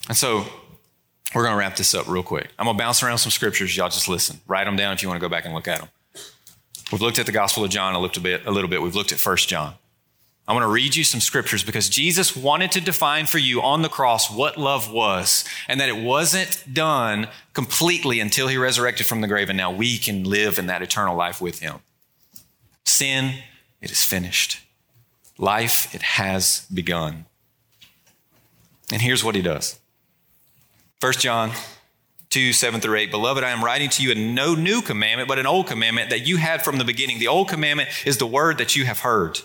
And 0.07 0.17
so 0.17 0.45
we're 1.33 1.43
going 1.43 1.53
to 1.53 1.59
wrap 1.59 1.75
this 1.75 1.93
up 1.93 2.07
real 2.07 2.23
quick. 2.23 2.49
I'm 2.57 2.65
going 2.65 2.77
to 2.77 2.83
bounce 2.83 3.03
around 3.03 3.19
some 3.19 3.31
scriptures. 3.31 3.75
Y'all 3.77 3.89
just 3.89 4.07
listen. 4.07 4.39
Write 4.47 4.65
them 4.65 4.75
down 4.75 4.93
if 4.93 5.03
you 5.03 5.09
want 5.09 5.21
to 5.21 5.25
go 5.25 5.29
back 5.29 5.45
and 5.45 5.53
look 5.53 5.67
at 5.67 5.79
them. 5.79 5.89
We've 6.91 7.01
looked 7.01 7.19
at 7.19 7.27
the 7.27 7.31
Gospel 7.31 7.63
of 7.63 7.69
John 7.69 7.93
a 7.93 7.99
little 7.99 8.23
bit. 8.23 8.45
A 8.47 8.51
little 8.51 8.69
bit. 8.69 8.81
We've 8.81 8.95
looked 8.95 9.11
at 9.11 9.19
First 9.19 9.47
John. 9.47 9.75
I 10.47 10.53
want 10.53 10.63
to 10.63 10.67
read 10.67 10.95
you 10.95 11.03
some 11.03 11.21
scriptures 11.21 11.63
because 11.63 11.87
Jesus 11.87 12.35
wanted 12.35 12.71
to 12.71 12.81
define 12.81 13.27
for 13.27 13.37
you 13.37 13.61
on 13.61 13.83
the 13.83 13.89
cross 13.89 14.31
what 14.31 14.57
love 14.57 14.91
was 14.91 15.45
and 15.67 15.79
that 15.79 15.89
it 15.89 15.97
wasn't 16.03 16.63
done 16.73 17.27
completely 17.53 18.19
until 18.19 18.47
he 18.47 18.57
resurrected 18.57 19.05
from 19.05 19.21
the 19.21 19.27
grave 19.27 19.49
and 19.49 19.57
now 19.57 19.69
we 19.69 19.99
can 19.99 20.23
live 20.23 20.57
in 20.57 20.65
that 20.65 20.81
eternal 20.81 21.15
life 21.15 21.39
with 21.39 21.59
him. 21.59 21.75
Sin, 22.83 23.43
it 23.79 23.91
is 23.91 24.01
finished. 24.01 24.61
Life, 25.37 25.93
it 25.93 26.01
has 26.01 26.65
begun. 26.73 27.25
And 28.91 29.03
here's 29.03 29.23
what 29.23 29.35
he 29.35 29.43
does 29.43 29.77
1 31.01 31.13
John 31.13 31.51
2, 32.29 32.51
7 32.51 32.81
through 32.81 32.97
8. 32.97 33.11
Beloved, 33.11 33.41
I 33.41 33.51
am 33.51 33.63
writing 33.63 33.89
to 33.91 34.03
you 34.03 34.11
a 34.11 34.15
no 34.15 34.53
new 34.53 34.81
commandment, 34.81 35.29
but 35.29 35.39
an 35.39 35.47
old 35.47 35.67
commandment 35.67 36.09
that 36.09 36.27
you 36.27 36.35
had 36.35 36.61
from 36.61 36.77
the 36.77 36.83
beginning. 36.83 37.19
The 37.19 37.29
old 37.29 37.47
commandment 37.47 37.89
is 38.05 38.17
the 38.17 38.27
word 38.27 38.57
that 38.57 38.75
you 38.75 38.83
have 38.83 38.99
heard. 38.99 39.39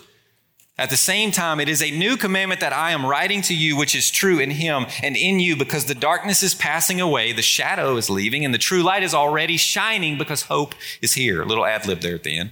At 0.77 0.89
the 0.89 0.97
same 0.97 1.31
time, 1.31 1.61
it 1.61 1.69
is 1.69 1.81
a 1.81 1.97
new 1.97 2.17
commandment 2.17 2.59
that 2.59 2.73
I 2.73 2.91
am 2.91 3.05
writing 3.05 3.41
to 3.43 3.55
you, 3.55 3.77
which 3.77 3.95
is 3.95 4.11
true 4.11 4.37
in 4.39 4.51
him 4.51 4.87
and 5.01 5.15
in 5.15 5.39
you, 5.39 5.55
because 5.55 5.85
the 5.85 5.95
darkness 5.95 6.43
is 6.43 6.53
passing 6.53 6.99
away, 6.99 7.31
the 7.31 7.41
shadow 7.41 7.95
is 7.95 8.09
leaving, 8.09 8.43
and 8.43 8.53
the 8.53 8.57
true 8.57 8.83
light 8.83 9.01
is 9.01 9.13
already 9.13 9.55
shining 9.55 10.17
because 10.17 10.43
hope 10.43 10.75
is 11.01 11.13
here. 11.13 11.41
A 11.41 11.45
little 11.45 11.65
ad 11.65 11.87
lib 11.87 12.01
there 12.01 12.15
at 12.15 12.23
the 12.23 12.37
end. 12.37 12.51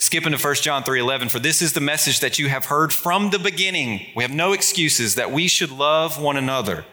Skipping 0.00 0.30
to 0.30 0.38
1 0.38 0.54
John 0.62 0.84
3:11 0.84 1.28
for 1.28 1.40
this 1.40 1.60
is 1.60 1.72
the 1.72 1.80
message 1.80 2.20
that 2.20 2.38
you 2.38 2.48
have 2.48 2.66
heard 2.66 2.92
from 2.92 3.30
the 3.30 3.38
beginning. 3.38 4.06
We 4.14 4.22
have 4.22 4.32
no 4.32 4.52
excuses 4.52 5.16
that 5.16 5.32
we 5.32 5.48
should 5.48 5.72
love 5.72 6.20
one 6.20 6.36
another. 6.36 6.86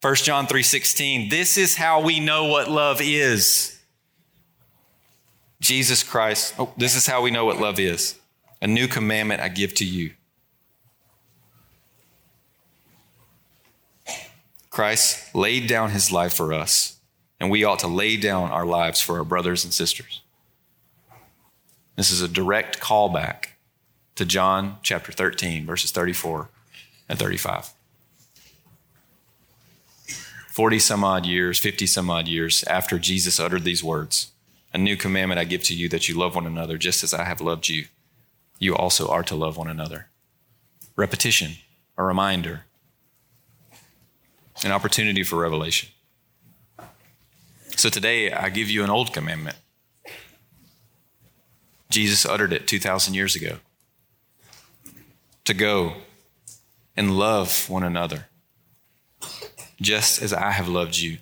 1 0.00 0.24
John 0.24 0.48
3:16 0.48 1.30
This 1.30 1.56
is 1.56 1.76
how 1.76 2.00
we 2.00 2.18
know 2.18 2.44
what 2.44 2.68
love 2.68 3.00
is. 3.00 3.78
Jesus 5.60 6.02
Christ. 6.02 6.54
Oh, 6.58 6.72
this 6.76 6.96
is 6.96 7.06
how 7.06 7.22
we 7.22 7.30
know 7.30 7.44
what 7.44 7.60
love 7.60 7.78
is. 7.78 8.16
A 8.60 8.66
new 8.66 8.88
commandment 8.88 9.40
I 9.40 9.48
give 9.48 9.74
to 9.74 9.84
you. 9.84 10.14
Christ 14.70 15.34
laid 15.34 15.68
down 15.68 15.90
his 15.90 16.10
life 16.10 16.34
for 16.34 16.52
us, 16.52 16.96
and 17.38 17.48
we 17.48 17.62
ought 17.62 17.78
to 17.80 17.88
lay 17.88 18.16
down 18.16 18.50
our 18.50 18.66
lives 18.66 19.00
for 19.00 19.18
our 19.18 19.24
brothers 19.24 19.64
and 19.64 19.72
sisters. 19.72 20.20
This 21.98 22.12
is 22.12 22.22
a 22.22 22.28
direct 22.28 22.78
callback 22.78 23.46
to 24.14 24.24
John 24.24 24.76
chapter 24.84 25.10
13, 25.10 25.66
verses 25.66 25.90
34 25.90 26.48
and 27.08 27.18
35. 27.18 27.70
40 30.48 30.78
some 30.78 31.02
odd 31.02 31.26
years, 31.26 31.58
50 31.58 31.88
some 31.88 32.08
odd 32.08 32.28
years 32.28 32.62
after 32.68 33.00
Jesus 33.00 33.40
uttered 33.40 33.64
these 33.64 33.82
words 33.82 34.30
A 34.72 34.78
new 34.78 34.96
commandment 34.96 35.40
I 35.40 35.44
give 35.44 35.64
to 35.64 35.74
you 35.74 35.88
that 35.88 36.08
you 36.08 36.16
love 36.16 36.36
one 36.36 36.46
another 36.46 36.78
just 36.78 37.02
as 37.02 37.12
I 37.12 37.24
have 37.24 37.40
loved 37.40 37.68
you. 37.68 37.86
You 38.60 38.76
also 38.76 39.08
are 39.08 39.24
to 39.24 39.34
love 39.34 39.56
one 39.56 39.68
another. 39.68 40.06
Repetition, 40.94 41.54
a 41.96 42.04
reminder, 42.04 42.66
an 44.62 44.70
opportunity 44.70 45.24
for 45.24 45.34
revelation. 45.34 45.88
So 47.74 47.88
today 47.88 48.30
I 48.30 48.50
give 48.50 48.70
you 48.70 48.84
an 48.84 48.90
old 48.90 49.12
commandment 49.12 49.56
Jesus 51.90 52.26
uttered 52.26 52.52
it 52.52 52.66
2,000 52.66 53.14
years 53.14 53.34
ago 53.34 53.58
to 55.44 55.54
go 55.54 55.94
and 56.96 57.18
love 57.18 57.68
one 57.70 57.82
another 57.82 58.26
just 59.80 60.20
as 60.20 60.32
I 60.32 60.50
have 60.50 60.68
loved 60.68 60.98
you. 60.98 61.18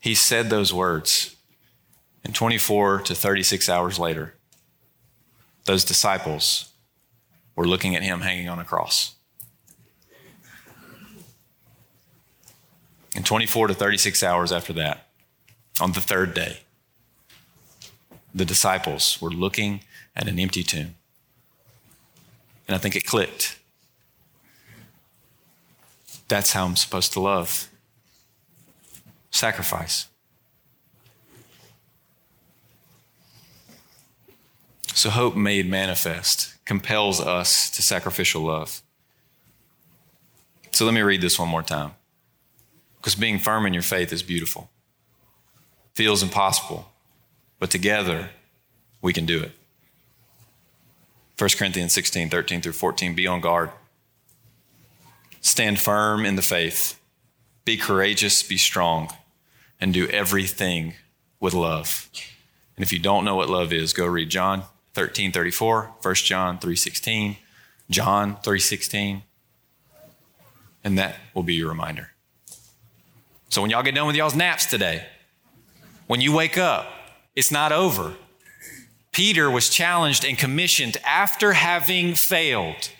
He 0.00 0.14
said 0.14 0.50
those 0.50 0.72
words, 0.72 1.36
and 2.24 2.34
24 2.34 3.00
to 3.02 3.14
36 3.14 3.68
hours 3.68 3.98
later, 3.98 4.34
those 5.64 5.84
disciples 5.84 6.72
were 7.54 7.66
looking 7.66 7.94
at 7.94 8.02
him 8.02 8.20
hanging 8.20 8.48
on 8.48 8.58
a 8.58 8.64
cross. 8.64 9.14
And 13.14 13.24
24 13.24 13.68
to 13.68 13.74
36 13.74 14.22
hours 14.22 14.52
after 14.52 14.72
that, 14.74 15.08
on 15.80 15.92
the 15.92 16.00
third 16.00 16.34
day, 16.34 16.60
the 18.34 18.44
disciples 18.44 19.20
were 19.20 19.30
looking 19.30 19.80
at 20.14 20.28
an 20.28 20.38
empty 20.38 20.62
tomb. 20.62 20.94
And 22.66 22.74
I 22.74 22.78
think 22.78 22.94
it 22.94 23.04
clicked. 23.04 23.58
That's 26.28 26.52
how 26.52 26.66
I'm 26.66 26.76
supposed 26.76 27.12
to 27.14 27.20
love. 27.20 27.68
Sacrifice. 29.30 30.06
So, 34.94 35.10
hope 35.10 35.36
made 35.36 35.70
manifest 35.70 36.54
compels 36.64 37.20
us 37.20 37.70
to 37.70 37.82
sacrificial 37.82 38.42
love. 38.42 38.82
So, 40.72 40.84
let 40.84 40.92
me 40.92 41.02
read 41.02 41.20
this 41.20 41.38
one 41.38 41.48
more 41.48 41.62
time. 41.62 41.92
Because 42.96 43.14
being 43.14 43.38
firm 43.38 43.64
in 43.64 43.72
your 43.72 43.82
faith 43.82 44.12
is 44.12 44.22
beautiful, 44.24 44.70
feels 45.94 46.22
impossible, 46.22 46.90
but 47.58 47.70
together 47.70 48.30
we 49.00 49.12
can 49.12 49.26
do 49.26 49.42
it. 49.42 49.52
1 51.38 51.50
Corinthians 51.56 51.92
16, 51.92 52.30
13 52.30 52.60
through 52.60 52.72
14, 52.72 53.14
be 53.14 53.26
on 53.26 53.40
guard. 53.40 53.70
Stand 55.40 55.78
firm 55.78 56.26
in 56.26 56.36
the 56.36 56.42
faith. 56.42 57.00
Be 57.64 57.76
courageous, 57.76 58.42
be 58.42 58.56
strong, 58.56 59.10
and 59.80 59.94
do 59.94 60.08
everything 60.08 60.94
with 61.38 61.54
love. 61.54 62.08
And 62.76 62.84
if 62.84 62.92
you 62.92 62.98
don't 62.98 63.24
know 63.24 63.36
what 63.36 63.48
love 63.48 63.72
is, 63.72 63.92
go 63.92 64.06
read 64.06 64.30
John 64.30 64.64
13, 64.94 65.30
34, 65.30 65.92
1 66.02 66.14
John 66.14 66.58
3, 66.58 66.76
16, 66.76 67.36
John 67.90 68.36
3, 68.42 68.58
16, 68.58 69.22
and 70.82 70.98
that 70.98 71.16
will 71.34 71.44
be 71.44 71.54
your 71.54 71.68
reminder. 71.68 72.10
So 73.48 73.62
when 73.62 73.70
y'all 73.70 73.82
get 73.82 73.94
done 73.94 74.06
with 74.06 74.16
y'all's 74.16 74.34
naps 74.34 74.66
today, 74.66 75.06
when 76.06 76.20
you 76.20 76.32
wake 76.32 76.58
up, 76.58 76.90
it's 77.38 77.52
not 77.52 77.70
over. 77.70 78.16
Peter 79.12 79.48
was 79.48 79.68
challenged 79.68 80.24
and 80.24 80.36
commissioned 80.36 80.96
after 81.06 81.52
having 81.52 82.16
failed. 82.16 82.90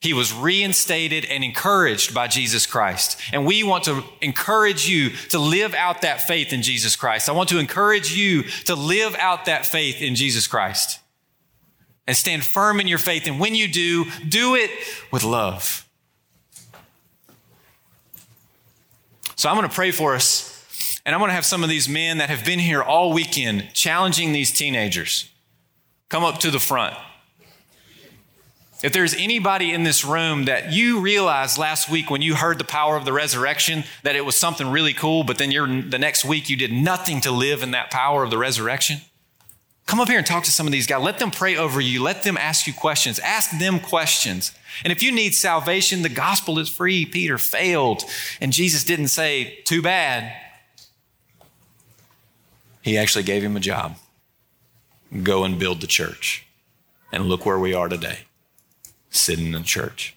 He 0.00 0.14
was 0.14 0.32
reinstated 0.32 1.26
and 1.26 1.44
encouraged 1.44 2.14
by 2.14 2.28
Jesus 2.28 2.64
Christ. 2.64 3.20
And 3.30 3.44
we 3.44 3.62
want 3.62 3.84
to 3.84 4.04
encourage 4.22 4.88
you 4.88 5.10
to 5.30 5.38
live 5.38 5.74
out 5.74 6.00
that 6.00 6.22
faith 6.22 6.54
in 6.54 6.62
Jesus 6.62 6.96
Christ. 6.96 7.28
I 7.28 7.32
want 7.32 7.50
to 7.50 7.58
encourage 7.58 8.10
you 8.10 8.44
to 8.64 8.74
live 8.74 9.14
out 9.16 9.44
that 9.44 9.66
faith 9.66 10.00
in 10.00 10.14
Jesus 10.14 10.46
Christ 10.46 11.00
and 12.06 12.16
stand 12.16 12.46
firm 12.46 12.80
in 12.80 12.86
your 12.86 12.96
faith. 12.96 13.26
And 13.26 13.38
when 13.38 13.54
you 13.54 13.68
do, 13.68 14.06
do 14.26 14.54
it 14.54 14.70
with 15.12 15.24
love. 15.24 15.86
So 19.36 19.50
I'm 19.50 19.56
going 19.56 19.68
to 19.68 19.74
pray 19.74 19.90
for 19.90 20.14
us 20.14 20.47
and 21.08 21.14
I'm 21.14 21.20
going 21.20 21.30
to 21.30 21.34
have 21.34 21.46
some 21.46 21.62
of 21.62 21.70
these 21.70 21.88
men 21.88 22.18
that 22.18 22.28
have 22.28 22.44
been 22.44 22.58
here 22.58 22.82
all 22.82 23.14
weekend 23.14 23.70
challenging 23.72 24.32
these 24.32 24.52
teenagers 24.52 25.30
come 26.10 26.22
up 26.22 26.38
to 26.40 26.50
the 26.50 26.58
front. 26.58 26.94
If 28.82 28.92
there's 28.92 29.14
anybody 29.14 29.72
in 29.72 29.84
this 29.84 30.04
room 30.04 30.44
that 30.44 30.70
you 30.70 31.00
realized 31.00 31.56
last 31.56 31.90
week 31.90 32.10
when 32.10 32.20
you 32.20 32.34
heard 32.34 32.58
the 32.58 32.64
power 32.64 32.94
of 32.94 33.06
the 33.06 33.14
resurrection 33.14 33.84
that 34.02 34.16
it 34.16 34.26
was 34.26 34.36
something 34.36 34.70
really 34.70 34.92
cool, 34.92 35.24
but 35.24 35.38
then 35.38 35.48
the 35.88 35.98
next 35.98 36.26
week 36.26 36.50
you 36.50 36.58
did 36.58 36.72
nothing 36.72 37.22
to 37.22 37.30
live 37.30 37.62
in 37.62 37.70
that 37.70 37.90
power 37.90 38.22
of 38.22 38.28
the 38.28 38.36
resurrection, 38.36 38.98
come 39.86 40.00
up 40.00 40.08
here 40.08 40.18
and 40.18 40.26
talk 40.26 40.44
to 40.44 40.52
some 40.52 40.66
of 40.66 40.72
these 40.72 40.86
guys. 40.86 41.02
Let 41.02 41.20
them 41.20 41.30
pray 41.30 41.56
over 41.56 41.80
you. 41.80 42.02
Let 42.02 42.22
them 42.22 42.36
ask 42.36 42.66
you 42.66 42.74
questions. 42.74 43.18
Ask 43.20 43.58
them 43.58 43.80
questions. 43.80 44.52
And 44.84 44.92
if 44.92 45.02
you 45.02 45.10
need 45.10 45.32
salvation, 45.32 46.02
the 46.02 46.10
gospel 46.10 46.58
is 46.58 46.68
free. 46.68 47.06
Peter 47.06 47.38
failed, 47.38 48.04
and 48.42 48.52
Jesus 48.52 48.84
didn't 48.84 49.08
say, 49.08 49.60
too 49.64 49.80
bad. 49.80 50.44
He 52.82 52.96
actually 52.96 53.24
gave 53.24 53.42
him 53.42 53.56
a 53.56 53.60
job 53.60 53.96
go 55.22 55.44
and 55.44 55.58
build 55.58 55.80
the 55.80 55.86
church. 55.86 56.46
And 57.10 57.26
look 57.26 57.46
where 57.46 57.58
we 57.58 57.72
are 57.72 57.88
today, 57.88 58.20
sitting 59.08 59.46
in 59.46 59.52
the 59.52 59.60
church. 59.62 60.14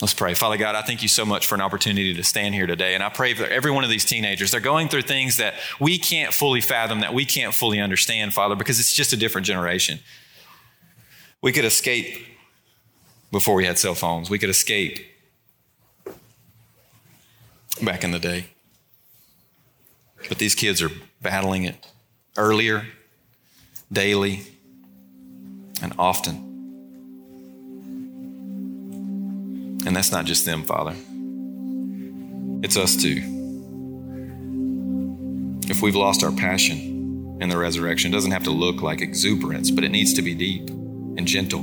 Let's 0.00 0.14
pray. 0.14 0.34
Father 0.34 0.56
God, 0.56 0.76
I 0.76 0.82
thank 0.82 1.02
you 1.02 1.08
so 1.08 1.24
much 1.24 1.46
for 1.46 1.56
an 1.56 1.60
opportunity 1.60 2.14
to 2.14 2.22
stand 2.22 2.54
here 2.54 2.66
today. 2.66 2.94
And 2.94 3.02
I 3.02 3.08
pray 3.08 3.34
for 3.34 3.44
every 3.44 3.72
one 3.72 3.82
of 3.82 3.90
these 3.90 4.04
teenagers. 4.04 4.50
They're 4.50 4.60
going 4.60 4.88
through 4.88 5.02
things 5.02 5.38
that 5.38 5.54
we 5.80 5.98
can't 5.98 6.32
fully 6.32 6.60
fathom, 6.60 7.00
that 7.00 7.14
we 7.14 7.24
can't 7.24 7.52
fully 7.52 7.80
understand, 7.80 8.34
Father, 8.34 8.54
because 8.54 8.78
it's 8.78 8.92
just 8.92 9.12
a 9.12 9.16
different 9.16 9.46
generation. 9.46 9.98
We 11.40 11.50
could 11.50 11.64
escape 11.64 12.24
before 13.32 13.54
we 13.54 13.64
had 13.64 13.78
cell 13.78 13.94
phones, 13.94 14.30
we 14.30 14.38
could 14.38 14.50
escape 14.50 15.04
back 17.82 18.04
in 18.04 18.10
the 18.10 18.18
day. 18.18 18.46
But 20.28 20.38
these 20.38 20.54
kids 20.54 20.82
are 20.82 20.90
battling 21.22 21.64
it 21.64 21.86
earlier, 22.36 22.86
daily, 23.92 24.42
and 25.82 25.92
often. 25.98 26.34
And 29.86 29.94
that's 29.94 30.10
not 30.10 30.24
just 30.24 30.44
them, 30.44 30.64
Father. 30.64 30.96
It's 32.62 32.76
us 32.76 32.96
too. 32.96 33.22
If 35.68 35.82
we've 35.82 35.94
lost 35.94 36.24
our 36.24 36.32
passion 36.32 37.38
in 37.40 37.48
the 37.48 37.56
resurrection, 37.56 38.12
it 38.12 38.14
doesn't 38.14 38.32
have 38.32 38.44
to 38.44 38.50
look 38.50 38.82
like 38.82 39.00
exuberance, 39.00 39.70
but 39.70 39.84
it 39.84 39.90
needs 39.90 40.14
to 40.14 40.22
be 40.22 40.34
deep 40.34 40.68
and 40.70 41.26
gentle. 41.26 41.60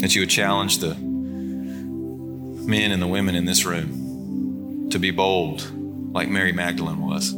That 0.00 0.14
you 0.14 0.22
would 0.22 0.30
challenge 0.30 0.78
the 0.78 0.94
men 2.66 2.92
and 2.92 3.00
the 3.00 3.06
women 3.06 3.34
in 3.34 3.46
this 3.46 3.64
room 3.64 3.97
to 4.90 4.98
be 4.98 5.10
bold, 5.10 5.70
like 6.14 6.28
Mary 6.28 6.52
Magdalene 6.52 7.00
was, 7.00 7.32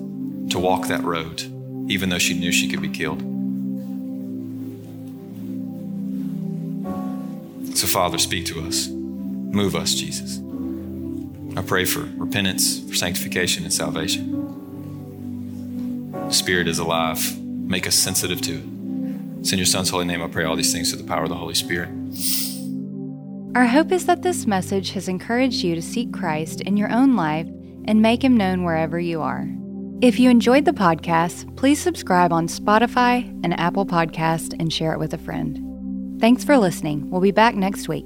to 0.50 0.58
walk 0.58 0.86
that 0.88 1.02
road, 1.02 1.42
even 1.90 2.08
though 2.08 2.18
she 2.18 2.38
knew 2.38 2.52
she 2.52 2.68
could 2.68 2.82
be 2.82 2.88
killed. 2.88 3.20
So, 7.76 7.86
Father, 7.86 8.18
speak 8.18 8.46
to 8.46 8.60
us. 8.62 8.88
Move 8.88 9.74
us, 9.74 9.94
Jesus. 9.94 10.40
I 11.56 11.62
pray 11.62 11.84
for 11.84 12.00
repentance, 12.16 12.80
for 12.88 12.94
sanctification, 12.94 13.64
and 13.64 13.72
salvation. 13.72 14.36
The 16.12 16.32
Spirit 16.32 16.68
is 16.68 16.78
alive. 16.78 17.40
Make 17.40 17.86
us 17.86 17.94
sensitive 17.94 18.40
to 18.42 18.54
it. 18.54 18.64
It's 19.40 19.52
in 19.52 19.58
your 19.58 19.66
Son's 19.66 19.90
holy 19.90 20.04
name 20.04 20.22
I 20.22 20.28
pray 20.28 20.44
all 20.44 20.56
these 20.56 20.72
things 20.72 20.90
through 20.90 21.02
the 21.02 21.08
power 21.08 21.22
of 21.24 21.30
the 21.30 21.36
Holy 21.36 21.54
Spirit. 21.54 21.88
Our 23.56 23.66
hope 23.66 23.90
is 23.90 24.06
that 24.06 24.22
this 24.22 24.46
message 24.46 24.92
has 24.92 25.08
encouraged 25.08 25.64
you 25.64 25.74
to 25.74 25.82
seek 25.82 26.12
Christ 26.12 26.60
in 26.60 26.76
your 26.76 26.92
own 26.92 27.16
life 27.16 27.48
and 27.86 28.00
make 28.00 28.22
him 28.22 28.36
known 28.36 28.62
wherever 28.62 29.00
you 29.00 29.20
are. 29.22 29.48
If 30.00 30.20
you 30.20 30.30
enjoyed 30.30 30.64
the 30.64 30.72
podcast, 30.72 31.56
please 31.56 31.80
subscribe 31.80 32.32
on 32.32 32.46
Spotify 32.46 33.28
and 33.42 33.58
Apple 33.58 33.84
Podcast 33.84 34.54
and 34.60 34.72
share 34.72 34.92
it 34.92 35.00
with 35.00 35.14
a 35.14 35.18
friend. 35.18 36.20
Thanks 36.20 36.44
for 36.44 36.56
listening. 36.58 37.10
We'll 37.10 37.20
be 37.20 37.32
back 37.32 37.56
next 37.56 37.88
week. 37.88 38.04